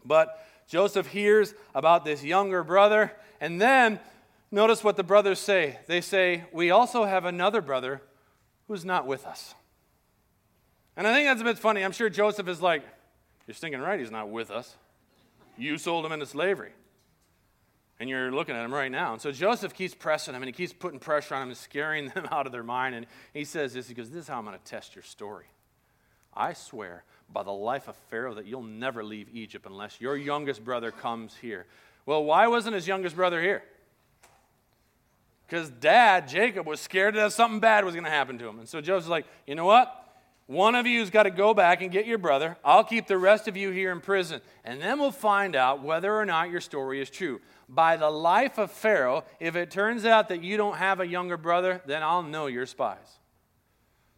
But 0.05 0.43
Joseph 0.68 1.09
hears 1.09 1.55
about 1.75 2.05
this 2.05 2.25
younger 2.25 2.62
brother, 2.64 3.12
and 3.40 3.61
then 3.61 4.01
notice 4.51 4.83
what 4.83 4.96
the 4.96 5.03
brothers 5.03 5.38
say. 5.38 5.79
They 5.87 6.01
say, 6.01 6.44
We 6.53 6.70
also 6.70 7.05
have 7.05 7.25
another 7.25 7.61
brother 7.61 8.03
who's 8.68 8.85
not 8.85 9.07
with 9.07 9.27
us. 9.27 9.55
And 10.96 11.07
I 11.07 11.14
think 11.14 11.29
that's 11.29 11.40
a 11.40 11.44
bit 11.44 11.59
funny. 11.59 11.85
I'm 11.85 11.92
sure 11.92 12.11
Joseph 12.11 12.48
is 12.48 12.61
like, 12.61 12.83
you're 13.46 13.55
thinking, 13.55 13.81
right, 13.81 13.98
he's 13.98 14.11
not 14.11 14.29
with 14.29 14.51
us. 14.51 14.77
You 15.57 15.79
sold 15.79 16.05
him 16.05 16.12
into 16.12 16.27
slavery. 16.27 16.72
And 17.98 18.09
you're 18.11 18.33
looking 18.33 18.57
at 18.57 18.64
him 18.64 18.75
right 18.75 18.90
now. 18.90 19.12
And 19.12 19.22
so 19.22 19.31
Joseph 19.31 19.75
keeps 19.75 19.94
pressing 19.94 20.35
him 20.35 20.42
and 20.42 20.48
he 20.48 20.53
keeps 20.53 20.72
putting 20.72 20.98
pressure 20.98 21.35
on 21.35 21.42
him 21.42 21.48
and 21.48 21.57
scaring 21.57 22.09
them 22.14 22.27
out 22.31 22.46
of 22.46 22.53
their 22.53 22.62
mind. 22.62 22.94
And 22.94 23.07
he 23.33 23.44
says 23.44 23.75
this, 23.75 23.88
he 23.88 23.94
goes, 23.94 24.11
This 24.11 24.22
is 24.22 24.29
how 24.29 24.38
I'm 24.38 24.44
going 24.44 24.59
to 24.59 24.64
test 24.64 24.94
your 24.94 25.05
story. 25.05 25.46
I 26.35 26.55
swear 26.55 27.05
by 27.33 27.42
the 27.42 27.53
life 27.53 27.88
of 27.88 27.97
Pharaoh 28.11 28.35
that 28.35 28.47
you'll 28.47 28.62
never 28.62 29.03
leave 29.03 29.29
Egypt 29.33 29.66
unless 29.66 30.01
your 30.01 30.16
youngest 30.16 30.64
brother 30.64 30.90
comes 30.90 31.37
here. 31.37 31.66
Well, 32.07 32.25
why 32.25 32.47
wasn't 32.47 32.75
his 32.75 32.87
youngest 32.87 33.16
brother 33.16 33.40
here? 33.40 33.62
Because 35.47 35.71
dad, 35.71 36.29
Jacob, 36.29 36.66
was 36.66 36.81
scared 36.81 37.14
that 37.14 37.33
something 37.33 37.61
bad 37.61 37.85
was 37.85 37.95
going 37.95 38.05
to 38.05 38.11
happen 38.11 38.38
to 38.38 38.49
him. 38.49 38.59
And 38.59 38.68
so 38.68 38.81
Joseph's 38.81 39.11
like, 39.11 39.27
you 39.47 39.55
know 39.55 39.66
what? 39.66 39.99
One 40.47 40.75
of 40.75 40.87
you's 40.87 41.11
got 41.11 41.23
to 41.25 41.31
go 41.31 41.55
back 41.55 41.83
and 41.83 41.90
get 41.90 42.07
your 42.07 42.18
brother. 42.18 42.57
I'll 42.64 42.85
keep 42.85 43.07
the 43.07 43.18
rest 43.18 43.49
of 43.49 43.57
you 43.57 43.71
here 43.71 43.92
in 43.92 44.01
prison. 44.01 44.40
And 44.64 44.81
then 44.81 44.99
we'll 44.99 45.11
find 45.11 45.55
out 45.55 45.83
whether 45.83 46.14
or 46.14 46.27
not 46.27 46.51
your 46.51 46.61
story 46.61 47.01
is 47.01 47.11
true. 47.11 47.40
By 47.68 47.97
the 47.97 48.11
life 48.11 48.59
of 48.59 48.71
Pharaoh, 48.71 49.25
if 49.40 49.57
it 49.57 49.71
turns 49.71 50.05
out 50.05 50.29
that 50.29 50.42
you 50.42 50.57
don't 50.57 50.77
have 50.77 51.01
a 51.01 51.07
younger 51.07 51.37
brother, 51.37 51.81
then 51.87 52.03
I'll 52.03 52.23
know 52.23 52.47
you're 52.47 52.66
spies. 52.66 53.18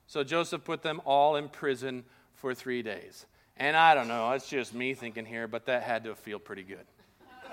So 0.07 0.25
Joseph 0.25 0.65
put 0.65 0.83
them 0.83 1.01
all 1.05 1.37
in 1.37 1.49
prison 1.49 2.05
for 2.35 2.55
three 2.55 2.83
days. 2.83 3.27
And 3.57 3.77
I 3.77 3.95
don't 3.95 4.09
know, 4.09 4.33
it's 4.33 4.49
just 4.49 4.75
me 4.75 4.95
thinking 4.95 5.25
here, 5.25 5.47
but 5.47 5.67
that 5.67 5.83
had 5.83 6.05
to 6.05 6.15
feel 6.15 6.39
pretty 6.39 6.65
good. 6.65 6.85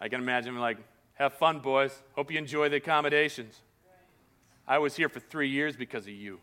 I 0.00 0.08
can 0.08 0.20
imagine, 0.20 0.58
like, 0.58 0.78
have 1.14 1.34
fun, 1.34 1.60
boys. 1.60 2.02
Hope 2.16 2.30
you 2.30 2.38
enjoy 2.38 2.68
the 2.68 2.76
accommodations. 2.76 3.60
I 4.66 4.78
was 4.78 4.96
here 4.96 5.08
for 5.08 5.20
three 5.20 5.48
years 5.48 5.76
because 5.76 6.04
of 6.04 6.12
you. 6.12 6.40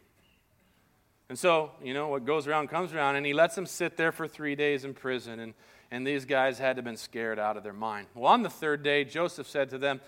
And 1.27 1.37
so, 1.37 1.71
you 1.83 1.93
know, 1.93 2.09
what 2.09 2.25
goes 2.25 2.47
around 2.47 2.69
comes 2.69 2.93
around, 2.93 3.15
and 3.15 3.25
he 3.25 3.33
lets 3.33 3.55
them 3.55 3.65
sit 3.65 3.97
there 3.97 4.11
for 4.11 4.27
three 4.27 4.55
days 4.55 4.85
in 4.85 4.93
prison, 4.93 5.39
and, 5.39 5.53
and 5.89 6.05
these 6.05 6.25
guys 6.25 6.59
had 6.59 6.75
to 6.75 6.79
have 6.79 6.85
been 6.85 6.97
scared 6.97 7.39
out 7.39 7.57
of 7.57 7.63
their 7.63 7.73
mind. 7.73 8.07
Well, 8.13 8.31
on 8.31 8.43
the 8.43 8.49
third 8.49 8.83
day, 8.83 9.03
Joseph 9.03 9.47
said 9.47 9.69
to 9.71 9.77
them, 9.77 10.01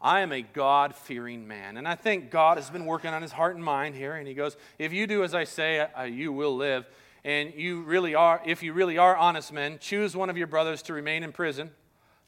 I 0.00 0.20
am 0.20 0.32
a 0.32 0.42
God 0.42 0.94
fearing 0.94 1.48
man. 1.48 1.76
And 1.76 1.88
I 1.88 1.94
think 1.96 2.30
God 2.30 2.56
has 2.56 2.70
been 2.70 2.86
working 2.86 3.10
on 3.10 3.22
his 3.22 3.32
heart 3.32 3.56
and 3.56 3.64
mind 3.64 3.94
here. 3.94 4.14
And 4.14 4.28
he 4.28 4.34
goes, 4.34 4.56
If 4.78 4.92
you 4.92 5.06
do 5.06 5.24
as 5.24 5.34
I 5.34 5.44
say, 5.44 5.80
uh, 5.80 6.04
you 6.04 6.32
will 6.32 6.56
live. 6.56 6.86
And 7.24 7.52
you 7.54 7.82
really 7.82 8.14
are, 8.14 8.40
if 8.46 8.62
you 8.62 8.72
really 8.72 8.96
are 8.96 9.16
honest 9.16 9.52
men, 9.52 9.78
choose 9.80 10.16
one 10.16 10.30
of 10.30 10.38
your 10.38 10.46
brothers 10.46 10.82
to 10.82 10.92
remain 10.92 11.22
in 11.24 11.32
prison. 11.32 11.70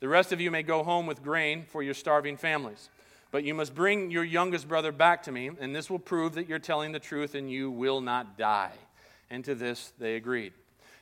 The 0.01 0.09
rest 0.09 0.33
of 0.33 0.41
you 0.41 0.51
may 0.51 0.63
go 0.63 0.83
home 0.83 1.07
with 1.07 1.23
grain 1.23 1.65
for 1.69 1.83
your 1.83 1.95
starving 1.95 2.37
families. 2.37 2.89
But 3.31 3.45
you 3.45 3.55
must 3.55 3.75
bring 3.75 4.11
your 4.11 4.25
youngest 4.25 4.67
brother 4.67 4.91
back 4.91 5.23
to 5.25 5.33
me, 5.33 5.51
and 5.61 5.75
this 5.75 5.89
will 5.89 6.01
prove 6.01 6.35
that 6.35 6.49
you're 6.49 6.59
telling 6.59 6.91
the 6.91 6.99
truth 6.99 7.37
and 7.37 7.51
you 7.51 7.71
will 7.71 8.01
not 8.01 8.37
die. 8.37 8.73
And 9.31 9.45
to 9.45 9.55
this 9.55 9.93
they 9.99 10.17
agreed. 10.17 10.53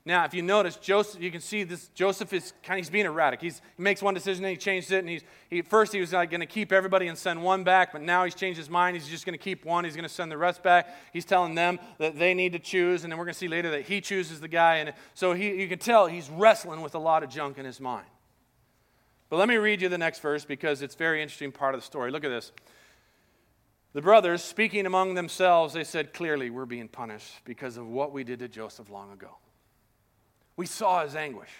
Now, 0.08 0.24
if 0.24 0.32
you 0.32 0.40
notice, 0.40 0.76
Joseph, 0.76 1.20
you 1.20 1.30
can 1.30 1.42
see 1.42 1.64
this. 1.64 1.88
Joseph 1.88 2.32
is 2.32 2.54
kind 2.62 2.78
of 2.78 2.86
he's 2.86 2.88
being 2.88 3.04
erratic. 3.04 3.42
He's, 3.42 3.60
he 3.76 3.82
makes 3.82 4.00
one 4.00 4.14
decision, 4.14 4.42
and 4.42 4.50
he 4.50 4.56
changes 4.56 4.90
it, 4.90 5.00
and 5.00 5.08
he's 5.10 5.22
he, 5.50 5.60
first 5.60 5.92
he 5.92 6.00
was 6.00 6.14
like 6.14 6.30
going 6.30 6.40
to 6.40 6.46
keep 6.46 6.72
everybody 6.72 7.08
and 7.08 7.18
send 7.18 7.42
one 7.42 7.62
back, 7.62 7.92
but 7.92 8.00
now 8.00 8.24
he's 8.24 8.34
changed 8.34 8.56
his 8.56 8.70
mind. 8.70 8.96
He's 8.96 9.06
just 9.06 9.26
going 9.26 9.34
to 9.34 9.38
keep 9.38 9.66
one. 9.66 9.84
He's 9.84 9.94
going 9.94 10.08
to 10.08 10.08
send 10.08 10.32
the 10.32 10.38
rest 10.38 10.62
back. 10.62 10.96
He's 11.12 11.26
telling 11.26 11.54
them 11.54 11.78
that 11.98 12.18
they 12.18 12.32
need 12.32 12.54
to 12.54 12.58
choose, 12.58 13.04
and 13.04 13.12
then 13.12 13.18
we're 13.18 13.26
going 13.26 13.34
to 13.34 13.38
see 13.38 13.48
later 13.48 13.70
that 13.72 13.82
he 13.82 14.00
chooses 14.00 14.40
the 14.40 14.48
guy. 14.48 14.76
And 14.76 14.94
so 15.12 15.34
he, 15.34 15.60
you 15.60 15.68
can 15.68 15.78
tell 15.78 16.06
he's 16.06 16.30
wrestling 16.30 16.80
with 16.80 16.94
a 16.94 16.98
lot 16.98 17.22
of 17.22 17.28
junk 17.28 17.58
in 17.58 17.66
his 17.66 17.78
mind. 17.78 18.06
But 19.28 19.36
let 19.36 19.46
me 19.46 19.56
read 19.56 19.82
you 19.82 19.90
the 19.90 19.98
next 19.98 20.20
verse 20.20 20.42
because 20.42 20.80
it's 20.80 20.94
a 20.94 20.98
very 20.98 21.20
interesting 21.20 21.52
part 21.52 21.74
of 21.74 21.82
the 21.82 21.86
story. 21.86 22.10
Look 22.10 22.24
at 22.24 22.30
this. 22.30 22.50
The 23.92 24.00
brothers, 24.00 24.42
speaking 24.42 24.86
among 24.86 25.16
themselves, 25.16 25.74
they 25.74 25.84
said, 25.84 26.14
Clearly, 26.14 26.48
we're 26.48 26.64
being 26.64 26.88
punished 26.88 27.44
because 27.44 27.76
of 27.76 27.86
what 27.86 28.10
we 28.10 28.24
did 28.24 28.38
to 28.38 28.48
Joseph 28.48 28.88
long 28.88 29.12
ago. 29.12 29.36
We 30.58 30.66
saw 30.66 31.04
his 31.04 31.14
anguish 31.14 31.50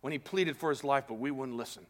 when 0.00 0.12
he 0.12 0.20
pleaded 0.20 0.56
for 0.56 0.70
his 0.70 0.84
life, 0.84 1.06
but 1.08 1.14
we 1.14 1.32
wouldn't 1.32 1.56
listen. 1.56 1.84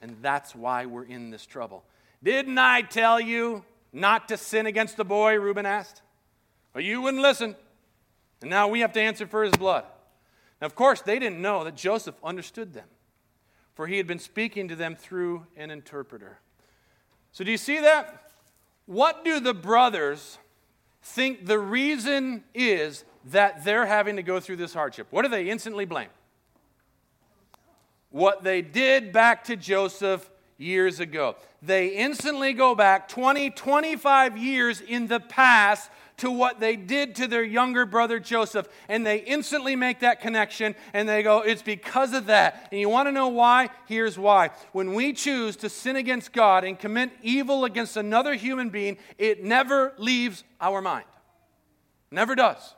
And 0.00 0.16
that's 0.22 0.54
why 0.54 0.86
we're 0.86 1.02
in 1.02 1.30
this 1.30 1.44
trouble. 1.44 1.82
Didn't 2.22 2.56
I 2.56 2.82
tell 2.82 3.20
you 3.20 3.64
not 3.92 4.28
to 4.28 4.36
sin 4.36 4.66
against 4.66 4.96
the 4.96 5.04
boy? 5.04 5.34
Reuben 5.34 5.66
asked. 5.66 6.02
But 6.72 6.84
you 6.84 7.02
wouldn't 7.02 7.24
listen. 7.24 7.56
And 8.40 8.48
now 8.50 8.68
we 8.68 8.80
have 8.80 8.92
to 8.92 9.00
answer 9.00 9.26
for 9.26 9.42
his 9.42 9.52
blood. 9.54 9.84
Now, 10.60 10.66
of 10.66 10.76
course, 10.76 11.02
they 11.02 11.18
didn't 11.18 11.42
know 11.42 11.64
that 11.64 11.74
Joseph 11.74 12.14
understood 12.22 12.72
them, 12.72 12.86
for 13.74 13.88
he 13.88 13.96
had 13.96 14.06
been 14.06 14.20
speaking 14.20 14.68
to 14.68 14.76
them 14.76 14.94
through 14.94 15.44
an 15.56 15.72
interpreter. 15.72 16.38
So, 17.32 17.42
do 17.42 17.50
you 17.50 17.58
see 17.58 17.80
that? 17.80 18.30
What 18.86 19.24
do 19.24 19.40
the 19.40 19.54
brothers 19.54 20.38
think 21.02 21.46
the 21.46 21.58
reason 21.58 22.44
is 22.54 23.04
that 23.26 23.64
they're 23.64 23.86
having 23.86 24.16
to 24.16 24.22
go 24.22 24.40
through 24.40 24.56
this 24.56 24.74
hardship? 24.74 25.06
What 25.10 25.22
do 25.22 25.28
they 25.28 25.50
instantly 25.50 25.84
blame? 25.84 26.08
What 28.10 28.42
they 28.42 28.62
did 28.62 29.12
back 29.12 29.44
to 29.44 29.56
Joseph 29.56 30.28
years 30.60 31.00
ago. 31.00 31.36
They 31.62 31.88
instantly 31.88 32.52
go 32.52 32.74
back 32.74 33.08
20, 33.08 33.50
25 33.50 34.36
years 34.36 34.80
in 34.80 35.06
the 35.06 35.20
past 35.20 35.90
to 36.20 36.30
what 36.30 36.60
they 36.60 36.76
did 36.76 37.16
to 37.16 37.26
their 37.26 37.42
younger 37.42 37.84
brother 37.84 38.20
Joseph. 38.20 38.68
And 38.88 39.06
they 39.06 39.18
instantly 39.18 39.76
make 39.76 40.00
that 40.00 40.20
connection 40.20 40.74
and 40.92 41.08
they 41.08 41.22
go, 41.22 41.40
It's 41.40 41.62
because 41.62 42.12
of 42.12 42.26
that. 42.26 42.68
And 42.70 42.80
you 42.80 42.88
want 42.88 43.08
to 43.08 43.12
know 43.12 43.28
why? 43.28 43.70
Here's 43.86 44.18
why. 44.18 44.50
When 44.72 44.94
we 44.94 45.12
choose 45.12 45.56
to 45.56 45.68
sin 45.68 45.96
against 45.96 46.32
God 46.32 46.64
and 46.64 46.78
commit 46.78 47.10
evil 47.22 47.64
against 47.64 47.96
another 47.96 48.34
human 48.34 48.70
being, 48.70 48.98
it 49.18 49.42
never 49.42 49.92
leaves 49.98 50.44
our 50.60 50.80
mind. 50.80 51.06
Never 52.10 52.34
does. 52.34 52.74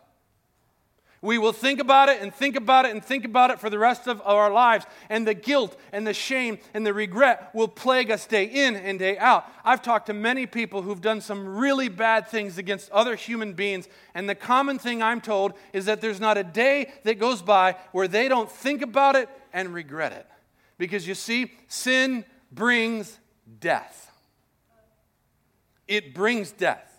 We 1.23 1.39
will 1.39 1.53
think 1.53 1.79
about 1.79 2.09
it 2.09 2.21
and 2.21 2.35
think 2.35 2.57
about 2.57 2.85
it 2.85 2.91
and 2.91 3.03
think 3.03 3.25
about 3.25 3.53
it 3.53 3.61
for 3.61 3.71
the 3.71 3.79
rest 3.79 4.09
of 4.09 4.21
our 4.25 4.51
lives. 4.51 4.85
And 5.09 5.25
the 5.25 5.35
guilt 5.35 5.79
and 5.93 6.05
the 6.05 6.13
shame 6.13 6.59
and 6.75 6.85
the 6.85 6.93
regret 6.93 7.55
will 7.55 7.69
plague 7.69 8.11
us 8.11 8.27
day 8.27 8.45
in 8.45 8.75
and 8.75 8.99
day 8.99 9.17
out. 9.19 9.47
I've 9.65 9.83
talked 9.83 10.07
to 10.07 10.13
many 10.13 10.47
people 10.47 10.83
who've 10.83 11.01
done 11.01 11.21
some 11.21 11.57
really 11.57 11.89
bad 11.89 12.27
things 12.27 12.59
against 12.59 12.91
other 12.91 13.15
human 13.15 13.53
beings. 13.53 13.87
And 14.15 14.29
the 14.29 14.35
common 14.35 14.81
thing 14.81 15.01
I'm 15.01 15.21
told 15.21 15.53
is 15.73 15.85
that 15.85 16.01
there's 16.01 16.21
not 16.21 16.39
a 16.39 16.45
day 16.45 16.91
that 17.05 17.21
goes 17.21 17.41
by 17.41 17.77
where 17.93 18.09
they 18.09 18.27
don't 18.27 18.51
think 18.51 18.83
about 18.83 19.15
it 19.15 19.29
and 19.53 19.73
regret 19.73 20.11
it. 20.11 20.27
Because 20.77 21.07
you 21.07 21.15
see, 21.15 21.53
sin 21.69 22.25
brings 22.51 23.17
death. 23.61 24.11
It 25.87 26.15
brings 26.15 26.51
death. 26.51 26.92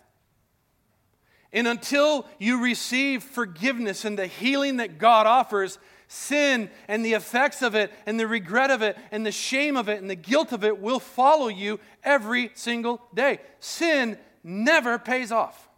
And 1.54 1.68
until 1.68 2.26
you 2.40 2.60
receive 2.60 3.22
forgiveness 3.22 4.04
and 4.04 4.18
the 4.18 4.26
healing 4.26 4.78
that 4.78 4.98
God 4.98 5.26
offers, 5.28 5.78
sin 6.08 6.68
and 6.88 7.04
the 7.04 7.14
effects 7.14 7.62
of 7.62 7.76
it 7.76 7.92
and 8.06 8.18
the 8.18 8.26
regret 8.26 8.72
of 8.72 8.82
it 8.82 8.98
and 9.12 9.24
the 9.24 9.32
shame 9.32 9.76
of 9.76 9.88
it 9.88 10.00
and 10.00 10.10
the 10.10 10.16
guilt 10.16 10.52
of 10.52 10.64
it 10.64 10.80
will 10.80 10.98
follow 10.98 11.46
you 11.46 11.78
every 12.02 12.50
single 12.54 13.00
day. 13.14 13.38
Sin 13.60 14.18
never 14.42 14.98
pays 14.98 15.30
off. 15.30 15.68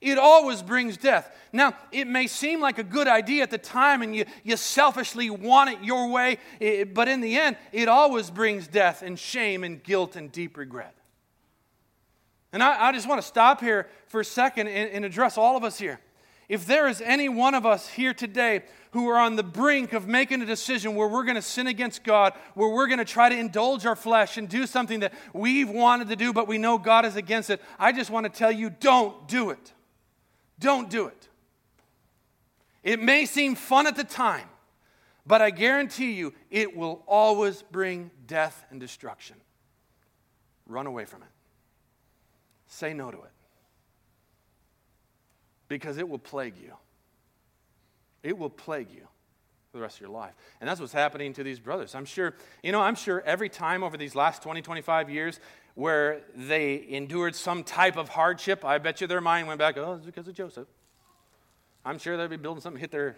It 0.00 0.16
always 0.16 0.62
brings 0.62 0.96
death. 0.96 1.34
Now, 1.52 1.74
it 1.90 2.06
may 2.06 2.28
seem 2.28 2.60
like 2.60 2.78
a 2.78 2.84
good 2.84 3.08
idea 3.08 3.42
at 3.42 3.50
the 3.50 3.58
time 3.58 4.00
and 4.02 4.14
you, 4.14 4.26
you 4.44 4.56
selfishly 4.56 5.28
want 5.28 5.70
it 5.70 5.82
your 5.82 6.08
way, 6.08 6.38
eh, 6.60 6.84
but 6.84 7.08
in 7.08 7.20
the 7.20 7.36
end, 7.36 7.56
it 7.72 7.88
always 7.88 8.30
brings 8.30 8.68
death 8.68 9.02
and 9.02 9.18
shame 9.18 9.64
and 9.64 9.82
guilt 9.82 10.14
and 10.14 10.30
deep 10.30 10.56
regret. 10.56 10.94
And 12.56 12.62
I, 12.62 12.86
I 12.86 12.92
just 12.92 13.06
want 13.06 13.20
to 13.20 13.26
stop 13.26 13.60
here 13.60 13.86
for 14.06 14.20
a 14.20 14.24
second 14.24 14.68
and, 14.68 14.90
and 14.90 15.04
address 15.04 15.36
all 15.36 15.58
of 15.58 15.62
us 15.62 15.78
here. 15.78 16.00
If 16.48 16.64
there 16.64 16.88
is 16.88 17.02
any 17.02 17.28
one 17.28 17.52
of 17.54 17.66
us 17.66 17.86
here 17.86 18.14
today 18.14 18.62
who 18.92 19.10
are 19.10 19.18
on 19.18 19.36
the 19.36 19.42
brink 19.42 19.92
of 19.92 20.08
making 20.08 20.40
a 20.40 20.46
decision 20.46 20.94
where 20.94 21.06
we're 21.06 21.24
going 21.24 21.34
to 21.34 21.42
sin 21.42 21.66
against 21.66 22.02
God, 22.02 22.32
where 22.54 22.70
we're 22.70 22.86
going 22.86 22.98
to 22.98 23.04
try 23.04 23.28
to 23.28 23.36
indulge 23.36 23.84
our 23.84 23.94
flesh 23.94 24.38
and 24.38 24.48
do 24.48 24.66
something 24.66 25.00
that 25.00 25.12
we've 25.34 25.68
wanted 25.68 26.08
to 26.08 26.16
do, 26.16 26.32
but 26.32 26.48
we 26.48 26.56
know 26.56 26.78
God 26.78 27.04
is 27.04 27.14
against 27.14 27.50
it, 27.50 27.60
I 27.78 27.92
just 27.92 28.08
want 28.08 28.24
to 28.24 28.30
tell 28.30 28.50
you 28.50 28.70
don't 28.70 29.28
do 29.28 29.50
it. 29.50 29.74
Don't 30.58 30.88
do 30.88 31.08
it. 31.08 31.28
It 32.82 33.02
may 33.02 33.26
seem 33.26 33.54
fun 33.54 33.86
at 33.86 33.96
the 33.96 34.04
time, 34.04 34.48
but 35.26 35.42
I 35.42 35.50
guarantee 35.50 36.12
you 36.12 36.32
it 36.50 36.74
will 36.74 37.02
always 37.06 37.60
bring 37.70 38.10
death 38.26 38.64
and 38.70 38.80
destruction. 38.80 39.36
Run 40.66 40.86
away 40.86 41.04
from 41.04 41.20
it. 41.20 41.28
Say 42.66 42.92
no 42.92 43.10
to 43.10 43.18
it. 43.18 43.30
Because 45.68 45.98
it 45.98 46.08
will 46.08 46.18
plague 46.18 46.54
you. 46.62 46.72
It 48.22 48.36
will 48.36 48.50
plague 48.50 48.90
you 48.90 49.06
for 49.70 49.78
the 49.78 49.82
rest 49.82 49.96
of 49.96 50.00
your 50.00 50.10
life. 50.10 50.34
And 50.60 50.68
that's 50.68 50.80
what's 50.80 50.92
happening 50.92 51.32
to 51.34 51.42
these 51.42 51.60
brothers. 51.60 51.94
I'm 51.94 52.04
sure, 52.04 52.34
you 52.62 52.72
know, 52.72 52.80
I'm 52.80 52.94
sure 52.94 53.22
every 53.24 53.48
time 53.48 53.82
over 53.82 53.96
these 53.96 54.14
last 54.14 54.42
20, 54.42 54.62
25 54.62 55.10
years 55.10 55.40
where 55.74 56.22
they 56.34 56.86
endured 56.88 57.34
some 57.34 57.62
type 57.62 57.96
of 57.96 58.08
hardship, 58.08 58.64
I 58.64 58.78
bet 58.78 59.00
you 59.00 59.06
their 59.06 59.20
mind 59.20 59.46
went 59.46 59.58
back, 59.58 59.76
oh, 59.76 59.94
it's 59.94 60.06
because 60.06 60.26
of 60.26 60.34
Joseph. 60.34 60.68
I'm 61.84 61.98
sure 61.98 62.16
they'd 62.16 62.30
be 62.30 62.36
building 62.36 62.60
something, 62.62 62.80
hit 62.80 62.90
their 62.90 63.16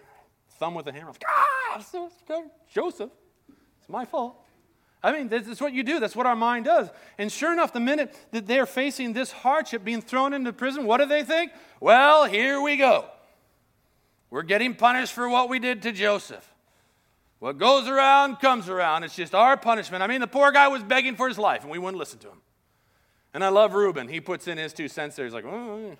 thumb 0.59 0.75
with 0.75 0.87
a 0.87 0.91
hammer. 0.91 1.13
Ah, 1.27 1.77
Joseph. 2.71 3.09
It's 3.79 3.89
my 3.89 4.05
fault. 4.05 4.43
I 5.01 5.13
mean, 5.13 5.29
that's 5.29 5.61
what 5.61 5.73
you 5.73 5.83
do. 5.83 5.99
That's 5.99 6.15
what 6.15 6.25
our 6.25 6.35
mind 6.35 6.65
does. 6.65 6.89
And 7.17 7.31
sure 7.31 7.53
enough, 7.53 7.71
the 7.71 7.79
minute 7.79 8.13
that 8.31 8.47
they're 8.47 8.65
facing 8.65 9.13
this 9.13 9.31
hardship, 9.31 9.85
being 9.85 10.01
thrown 10.01 10.33
into 10.33 10.51
prison, 10.51 10.85
what 10.85 10.97
do 10.97 11.05
they 11.05 11.23
think? 11.23 11.51
Well, 11.79 12.25
here 12.25 12.61
we 12.61 12.75
go. 12.75 13.05
We're 14.29 14.43
getting 14.43 14.75
punished 14.75 15.13
for 15.13 15.29
what 15.29 15.47
we 15.49 15.57
did 15.59 15.81
to 15.83 15.91
Joseph. 15.91 16.45
What 17.39 17.57
goes 17.57 17.87
around 17.87 18.41
comes 18.41 18.67
around. 18.67 19.03
It's 19.03 19.15
just 19.15 19.33
our 19.33 19.55
punishment. 19.55 20.03
I 20.03 20.07
mean, 20.07 20.19
the 20.19 20.27
poor 20.27 20.51
guy 20.51 20.67
was 20.67 20.83
begging 20.83 21.15
for 21.15 21.29
his 21.29 21.39
life, 21.39 21.61
and 21.61 21.71
we 21.71 21.79
wouldn't 21.79 21.97
listen 21.97 22.19
to 22.19 22.27
him. 22.27 22.41
And 23.33 23.43
I 23.43 23.49
love 23.49 23.73
Reuben. 23.73 24.09
He 24.09 24.19
puts 24.19 24.47
in 24.47 24.57
his 24.57 24.73
two 24.73 24.89
cents 24.89 25.15
there. 25.15 25.25
He's 25.25 25.33
like, 25.33 25.45
oh, 25.45 25.95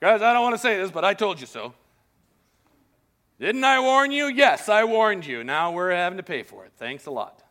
guys, 0.00 0.20
I 0.20 0.34
don't 0.34 0.42
want 0.42 0.54
to 0.54 0.60
say 0.60 0.76
this, 0.76 0.90
but 0.90 1.04
I 1.04 1.14
told 1.14 1.40
you 1.40 1.46
so. 1.46 1.72
Didn't 3.40 3.64
I 3.64 3.80
warn 3.80 4.12
you? 4.12 4.26
Yes, 4.26 4.68
I 4.68 4.84
warned 4.84 5.24
you. 5.24 5.42
Now 5.42 5.72
we're 5.72 5.92
having 5.92 6.18
to 6.18 6.22
pay 6.22 6.42
for 6.42 6.66
it. 6.66 6.72
Thanks 6.76 7.06
a 7.06 7.10
lot. 7.10 7.43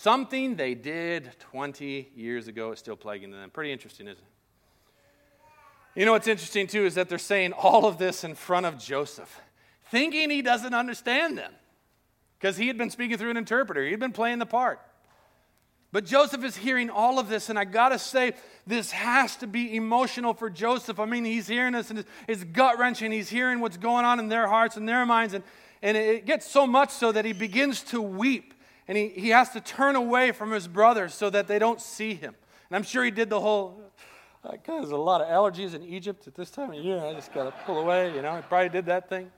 Something 0.00 0.54
they 0.54 0.74
did 0.74 1.28
20 1.40 2.12
years 2.14 2.46
ago 2.46 2.70
is 2.70 2.78
still 2.78 2.94
plaguing 2.94 3.32
them. 3.32 3.50
Pretty 3.50 3.72
interesting, 3.72 4.06
isn't 4.06 4.16
it? 4.16 5.98
You 5.98 6.06
know 6.06 6.12
what's 6.12 6.28
interesting 6.28 6.68
too 6.68 6.86
is 6.86 6.94
that 6.94 7.08
they're 7.08 7.18
saying 7.18 7.52
all 7.52 7.84
of 7.84 7.98
this 7.98 8.22
in 8.22 8.36
front 8.36 8.64
of 8.64 8.78
Joseph, 8.78 9.40
thinking 9.90 10.30
he 10.30 10.40
doesn't 10.40 10.72
understand 10.72 11.36
them 11.36 11.52
because 12.38 12.56
he 12.56 12.68
had 12.68 12.78
been 12.78 12.90
speaking 12.90 13.18
through 13.18 13.30
an 13.30 13.36
interpreter, 13.36 13.84
he'd 13.84 13.98
been 13.98 14.12
playing 14.12 14.38
the 14.38 14.46
part. 14.46 14.80
But 15.90 16.04
Joseph 16.06 16.44
is 16.44 16.56
hearing 16.56 16.90
all 16.90 17.18
of 17.18 17.28
this, 17.28 17.48
and 17.48 17.58
I 17.58 17.64
gotta 17.64 17.98
say, 17.98 18.34
this 18.68 18.92
has 18.92 19.34
to 19.38 19.48
be 19.48 19.74
emotional 19.74 20.32
for 20.32 20.48
Joseph. 20.48 21.00
I 21.00 21.06
mean, 21.06 21.24
he's 21.24 21.48
hearing 21.48 21.72
this, 21.72 21.90
and 21.90 22.04
it's 22.28 22.44
gut 22.44 22.78
wrenching. 22.78 23.10
He's 23.10 23.30
hearing 23.30 23.58
what's 23.58 23.76
going 23.76 24.04
on 24.04 24.20
in 24.20 24.28
their 24.28 24.46
hearts 24.46 24.76
and 24.76 24.88
their 24.88 25.04
minds, 25.04 25.34
and, 25.34 25.42
and 25.82 25.96
it 25.96 26.24
gets 26.24 26.48
so 26.48 26.68
much 26.68 26.90
so 26.90 27.10
that 27.10 27.24
he 27.24 27.32
begins 27.32 27.82
to 27.84 28.00
weep 28.00 28.54
and 28.88 28.96
he, 28.96 29.08
he 29.08 29.28
has 29.28 29.50
to 29.50 29.60
turn 29.60 29.94
away 29.94 30.32
from 30.32 30.50
his 30.50 30.66
brothers 30.66 31.14
so 31.14 31.30
that 31.30 31.46
they 31.46 31.58
don't 31.58 31.80
see 31.80 32.14
him. 32.14 32.34
And 32.70 32.76
I'm 32.76 32.82
sure 32.82 33.04
he 33.04 33.10
did 33.10 33.28
the 33.30 33.40
whole, 33.40 33.80
uh, 34.42 34.56
there's 34.66 34.90
a 34.90 34.96
lot 34.96 35.20
of 35.20 35.28
allergies 35.28 35.74
in 35.74 35.84
Egypt 35.84 36.26
at 36.26 36.34
this 36.34 36.50
time 36.50 36.72
of 36.72 36.82
year. 36.82 36.98
I 36.98 37.12
just 37.12 37.32
got 37.32 37.44
to 37.44 37.50
pull 37.64 37.78
away, 37.78 38.14
you 38.14 38.22
know. 38.22 38.34
He 38.36 38.42
probably 38.42 38.70
did 38.70 38.86
that 38.86 39.08
thing. 39.08 39.30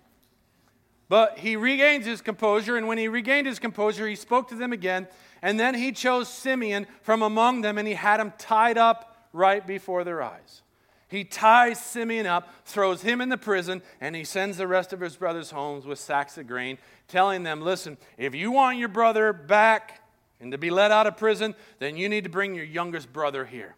But 1.08 1.38
he 1.38 1.56
regains 1.56 2.06
his 2.06 2.22
composure, 2.22 2.76
and 2.76 2.86
when 2.86 2.96
he 2.96 3.08
regained 3.08 3.48
his 3.48 3.58
composure, 3.58 4.06
he 4.06 4.14
spoke 4.14 4.48
to 4.50 4.54
them 4.54 4.72
again. 4.72 5.08
And 5.42 5.58
then 5.58 5.74
he 5.74 5.90
chose 5.90 6.28
Simeon 6.28 6.86
from 7.02 7.22
among 7.22 7.62
them, 7.62 7.78
and 7.78 7.88
he 7.88 7.94
had 7.94 8.20
him 8.20 8.32
tied 8.38 8.78
up 8.78 9.28
right 9.32 9.66
before 9.66 10.04
their 10.04 10.22
eyes. 10.22 10.62
He 11.10 11.24
ties 11.24 11.82
Simeon 11.82 12.26
up, 12.26 12.48
throws 12.64 13.02
him 13.02 13.20
in 13.20 13.30
the 13.30 13.36
prison, 13.36 13.82
and 14.00 14.14
he 14.14 14.22
sends 14.22 14.56
the 14.56 14.68
rest 14.68 14.92
of 14.92 15.00
his 15.00 15.16
brothers 15.16 15.50
homes 15.50 15.84
with 15.84 15.98
sacks 15.98 16.38
of 16.38 16.46
grain, 16.46 16.78
telling 17.08 17.42
them, 17.42 17.60
Listen, 17.60 17.98
if 18.16 18.32
you 18.32 18.52
want 18.52 18.78
your 18.78 18.88
brother 18.88 19.32
back 19.32 20.02
and 20.40 20.52
to 20.52 20.58
be 20.58 20.70
let 20.70 20.92
out 20.92 21.08
of 21.08 21.16
prison, 21.16 21.56
then 21.80 21.96
you 21.96 22.08
need 22.08 22.22
to 22.24 22.30
bring 22.30 22.54
your 22.54 22.64
youngest 22.64 23.12
brother 23.12 23.44
here. 23.44 23.74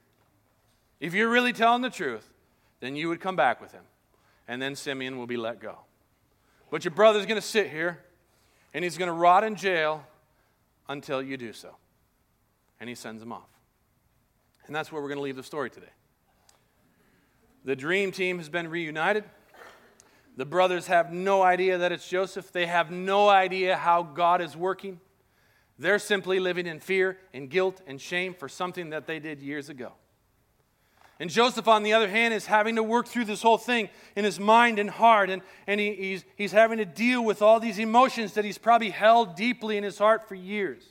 If 1.00 1.14
you're 1.14 1.30
really 1.30 1.54
telling 1.54 1.80
the 1.80 1.88
truth, 1.88 2.28
then 2.80 2.96
you 2.96 3.08
would 3.08 3.20
come 3.20 3.34
back 3.34 3.62
with 3.62 3.72
him, 3.72 3.84
and 4.46 4.60
then 4.60 4.76
Simeon 4.76 5.16
will 5.16 5.26
be 5.26 5.38
let 5.38 5.58
go. 5.58 5.78
But 6.70 6.84
your 6.84 6.92
brother's 6.92 7.24
going 7.24 7.40
to 7.40 7.46
sit 7.46 7.70
here, 7.70 7.98
and 8.74 8.84
he's 8.84 8.98
going 8.98 9.08
to 9.08 9.14
rot 9.14 9.42
in 9.42 9.56
jail 9.56 10.04
until 10.86 11.22
you 11.22 11.38
do 11.38 11.54
so. 11.54 11.76
And 12.78 12.90
he 12.90 12.94
sends 12.94 13.22
him 13.22 13.32
off. 13.32 13.48
And 14.66 14.76
that's 14.76 14.92
where 14.92 15.00
we're 15.00 15.08
going 15.08 15.18
to 15.18 15.24
leave 15.24 15.36
the 15.36 15.42
story 15.42 15.70
today. 15.70 15.88
The 17.64 17.76
dream 17.76 18.10
team 18.10 18.38
has 18.38 18.48
been 18.48 18.68
reunited. 18.68 19.24
The 20.36 20.46
brothers 20.46 20.86
have 20.86 21.12
no 21.12 21.42
idea 21.42 21.78
that 21.78 21.92
it's 21.92 22.08
Joseph. 22.08 22.50
They 22.52 22.66
have 22.66 22.90
no 22.90 23.28
idea 23.28 23.76
how 23.76 24.02
God 24.02 24.40
is 24.40 24.56
working. 24.56 25.00
They're 25.78 25.98
simply 25.98 26.40
living 26.40 26.66
in 26.66 26.80
fear 26.80 27.18
and 27.32 27.48
guilt 27.50 27.80
and 27.86 28.00
shame 28.00 28.34
for 28.34 28.48
something 28.48 28.90
that 28.90 29.06
they 29.06 29.18
did 29.18 29.42
years 29.42 29.68
ago. 29.68 29.92
And 31.20 31.30
Joseph, 31.30 31.68
on 31.68 31.84
the 31.84 31.92
other 31.92 32.08
hand, 32.08 32.34
is 32.34 32.46
having 32.46 32.76
to 32.76 32.82
work 32.82 33.06
through 33.06 33.26
this 33.26 33.42
whole 33.42 33.58
thing 33.58 33.90
in 34.16 34.24
his 34.24 34.40
mind 34.40 34.80
and 34.80 34.90
heart, 34.90 35.30
and, 35.30 35.42
and 35.68 35.78
he, 35.78 35.94
he's, 35.94 36.24
he's 36.34 36.52
having 36.52 36.78
to 36.78 36.84
deal 36.84 37.24
with 37.24 37.42
all 37.42 37.60
these 37.60 37.78
emotions 37.78 38.32
that 38.32 38.44
he's 38.44 38.58
probably 38.58 38.90
held 38.90 39.36
deeply 39.36 39.76
in 39.76 39.84
his 39.84 39.98
heart 39.98 40.28
for 40.28 40.34
years. 40.34 40.82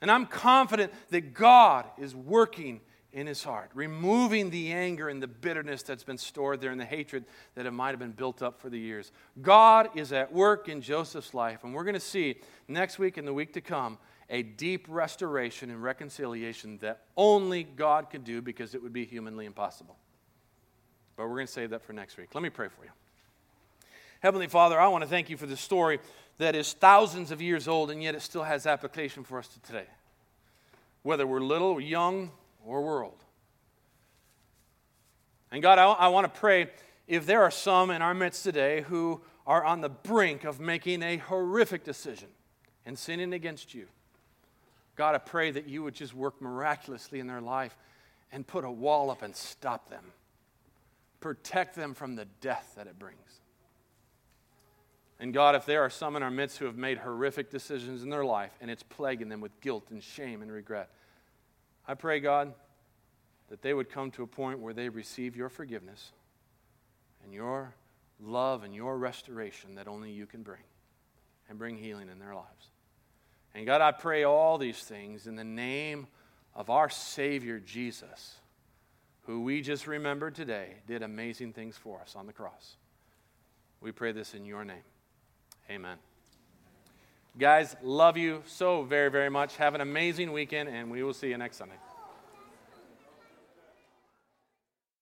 And 0.00 0.10
I'm 0.10 0.24
confident 0.24 0.92
that 1.10 1.34
God 1.34 1.84
is 1.98 2.14
working 2.14 2.80
in 3.12 3.26
his 3.26 3.42
heart, 3.42 3.70
removing 3.74 4.50
the 4.50 4.72
anger 4.72 5.08
and 5.08 5.22
the 5.22 5.26
bitterness 5.26 5.82
that's 5.82 6.04
been 6.04 6.18
stored 6.18 6.60
there 6.60 6.70
and 6.70 6.80
the 6.80 6.84
hatred 6.84 7.24
that 7.54 7.66
it 7.66 7.72
might 7.72 7.90
have 7.90 7.98
been 7.98 8.12
built 8.12 8.42
up 8.42 8.60
for 8.60 8.70
the 8.70 8.78
years. 8.78 9.10
God 9.42 9.90
is 9.96 10.12
at 10.12 10.32
work 10.32 10.68
in 10.68 10.80
Joseph's 10.80 11.34
life, 11.34 11.64
and 11.64 11.74
we're 11.74 11.84
going 11.84 11.94
to 11.94 12.00
see 12.00 12.36
next 12.68 12.98
week 12.98 13.16
and 13.16 13.26
the 13.26 13.34
week 13.34 13.52
to 13.54 13.60
come 13.60 13.98
a 14.30 14.42
deep 14.42 14.86
restoration 14.88 15.70
and 15.70 15.82
reconciliation 15.82 16.78
that 16.78 17.02
only 17.16 17.64
God 17.64 18.10
could 18.10 18.24
do 18.24 18.40
because 18.40 18.74
it 18.74 18.82
would 18.82 18.92
be 18.92 19.04
humanly 19.04 19.44
impossible. 19.44 19.96
But 21.16 21.24
we're 21.24 21.34
going 21.34 21.48
to 21.48 21.52
save 21.52 21.70
that 21.70 21.82
for 21.82 21.92
next 21.92 22.16
week. 22.16 22.28
Let 22.32 22.42
me 22.42 22.50
pray 22.50 22.68
for 22.68 22.84
you. 22.84 22.90
Heavenly 24.20 24.46
Father, 24.46 24.78
I 24.78 24.86
want 24.88 25.02
to 25.02 25.10
thank 25.10 25.30
you 25.30 25.36
for 25.36 25.46
this 25.46 25.60
story 25.60 25.98
that 26.38 26.54
is 26.54 26.72
thousands 26.74 27.30
of 27.30 27.42
years 27.42 27.66
old 27.66 27.90
and 27.90 28.02
yet 28.02 28.14
it 28.14 28.22
still 28.22 28.44
has 28.44 28.66
application 28.66 29.24
for 29.24 29.38
us 29.38 29.48
today. 29.66 29.86
Whether 31.02 31.26
we're 31.26 31.40
little, 31.40 31.68
or 31.68 31.80
young, 31.80 32.30
or 32.64 32.82
world. 32.82 33.24
And 35.50 35.62
God, 35.62 35.78
I, 35.78 35.84
I 35.84 36.08
want 36.08 36.32
to 36.32 36.40
pray 36.40 36.70
if 37.08 37.26
there 37.26 37.42
are 37.42 37.50
some 37.50 37.90
in 37.90 38.02
our 38.02 38.14
midst 38.14 38.44
today 38.44 38.82
who 38.82 39.20
are 39.46 39.64
on 39.64 39.80
the 39.80 39.88
brink 39.88 40.44
of 40.44 40.60
making 40.60 41.02
a 41.02 41.16
horrific 41.16 41.82
decision 41.82 42.28
and 42.86 42.98
sinning 42.98 43.32
against 43.32 43.74
you. 43.74 43.86
God, 44.96 45.14
I 45.14 45.18
pray 45.18 45.50
that 45.50 45.66
you 45.66 45.82
would 45.82 45.94
just 45.94 46.14
work 46.14 46.40
miraculously 46.40 47.20
in 47.20 47.26
their 47.26 47.40
life 47.40 47.76
and 48.32 48.46
put 48.46 48.64
a 48.64 48.70
wall 48.70 49.10
up 49.10 49.22
and 49.22 49.34
stop 49.34 49.88
them. 49.88 50.04
Protect 51.20 51.74
them 51.74 51.94
from 51.94 52.14
the 52.14 52.26
death 52.40 52.74
that 52.76 52.86
it 52.86 52.98
brings. 52.98 53.18
And 55.18 55.34
God, 55.34 55.54
if 55.54 55.66
there 55.66 55.82
are 55.82 55.90
some 55.90 56.16
in 56.16 56.22
our 56.22 56.30
midst 56.30 56.58
who 56.58 56.64
have 56.64 56.76
made 56.76 56.98
horrific 56.98 57.50
decisions 57.50 58.02
in 58.02 58.10
their 58.10 58.24
life 58.24 58.52
and 58.60 58.70
it's 58.70 58.82
plaguing 58.82 59.28
them 59.28 59.40
with 59.40 59.60
guilt 59.60 59.84
and 59.90 60.02
shame 60.02 60.40
and 60.40 60.50
regret, 60.50 60.90
I 61.86 61.94
pray, 61.94 62.20
God, 62.20 62.52
that 63.48 63.62
they 63.62 63.74
would 63.74 63.90
come 63.90 64.10
to 64.12 64.22
a 64.22 64.26
point 64.26 64.60
where 64.60 64.74
they 64.74 64.88
receive 64.88 65.36
your 65.36 65.48
forgiveness 65.48 66.12
and 67.24 67.34
your 67.34 67.74
love 68.20 68.62
and 68.62 68.74
your 68.74 68.96
restoration 68.96 69.74
that 69.74 69.88
only 69.88 70.10
you 70.10 70.26
can 70.26 70.42
bring 70.42 70.62
and 71.48 71.58
bring 71.58 71.76
healing 71.76 72.08
in 72.08 72.18
their 72.18 72.34
lives. 72.34 72.70
And 73.54 73.66
God, 73.66 73.80
I 73.80 73.92
pray 73.92 74.24
all 74.24 74.58
these 74.58 74.78
things 74.78 75.26
in 75.26 75.34
the 75.34 75.44
name 75.44 76.06
of 76.54 76.70
our 76.70 76.88
Savior 76.88 77.58
Jesus, 77.58 78.36
who 79.22 79.42
we 79.42 79.60
just 79.60 79.86
remembered 79.86 80.34
today 80.34 80.76
did 80.86 81.02
amazing 81.02 81.52
things 81.52 81.76
for 81.76 82.00
us 82.00 82.14
on 82.16 82.26
the 82.26 82.32
cross. 82.32 82.76
We 83.80 83.92
pray 83.92 84.12
this 84.12 84.34
in 84.34 84.44
your 84.44 84.64
name. 84.64 84.84
Amen. 85.68 85.98
Guys, 87.38 87.76
love 87.82 88.16
you 88.16 88.42
so 88.46 88.82
very, 88.82 89.10
very 89.10 89.30
much. 89.30 89.56
Have 89.56 89.74
an 89.74 89.80
amazing 89.80 90.32
weekend, 90.32 90.68
and 90.68 90.90
we 90.90 91.02
will 91.02 91.14
see 91.14 91.28
you 91.28 91.38
next 91.38 91.56
Sunday. 91.56 91.76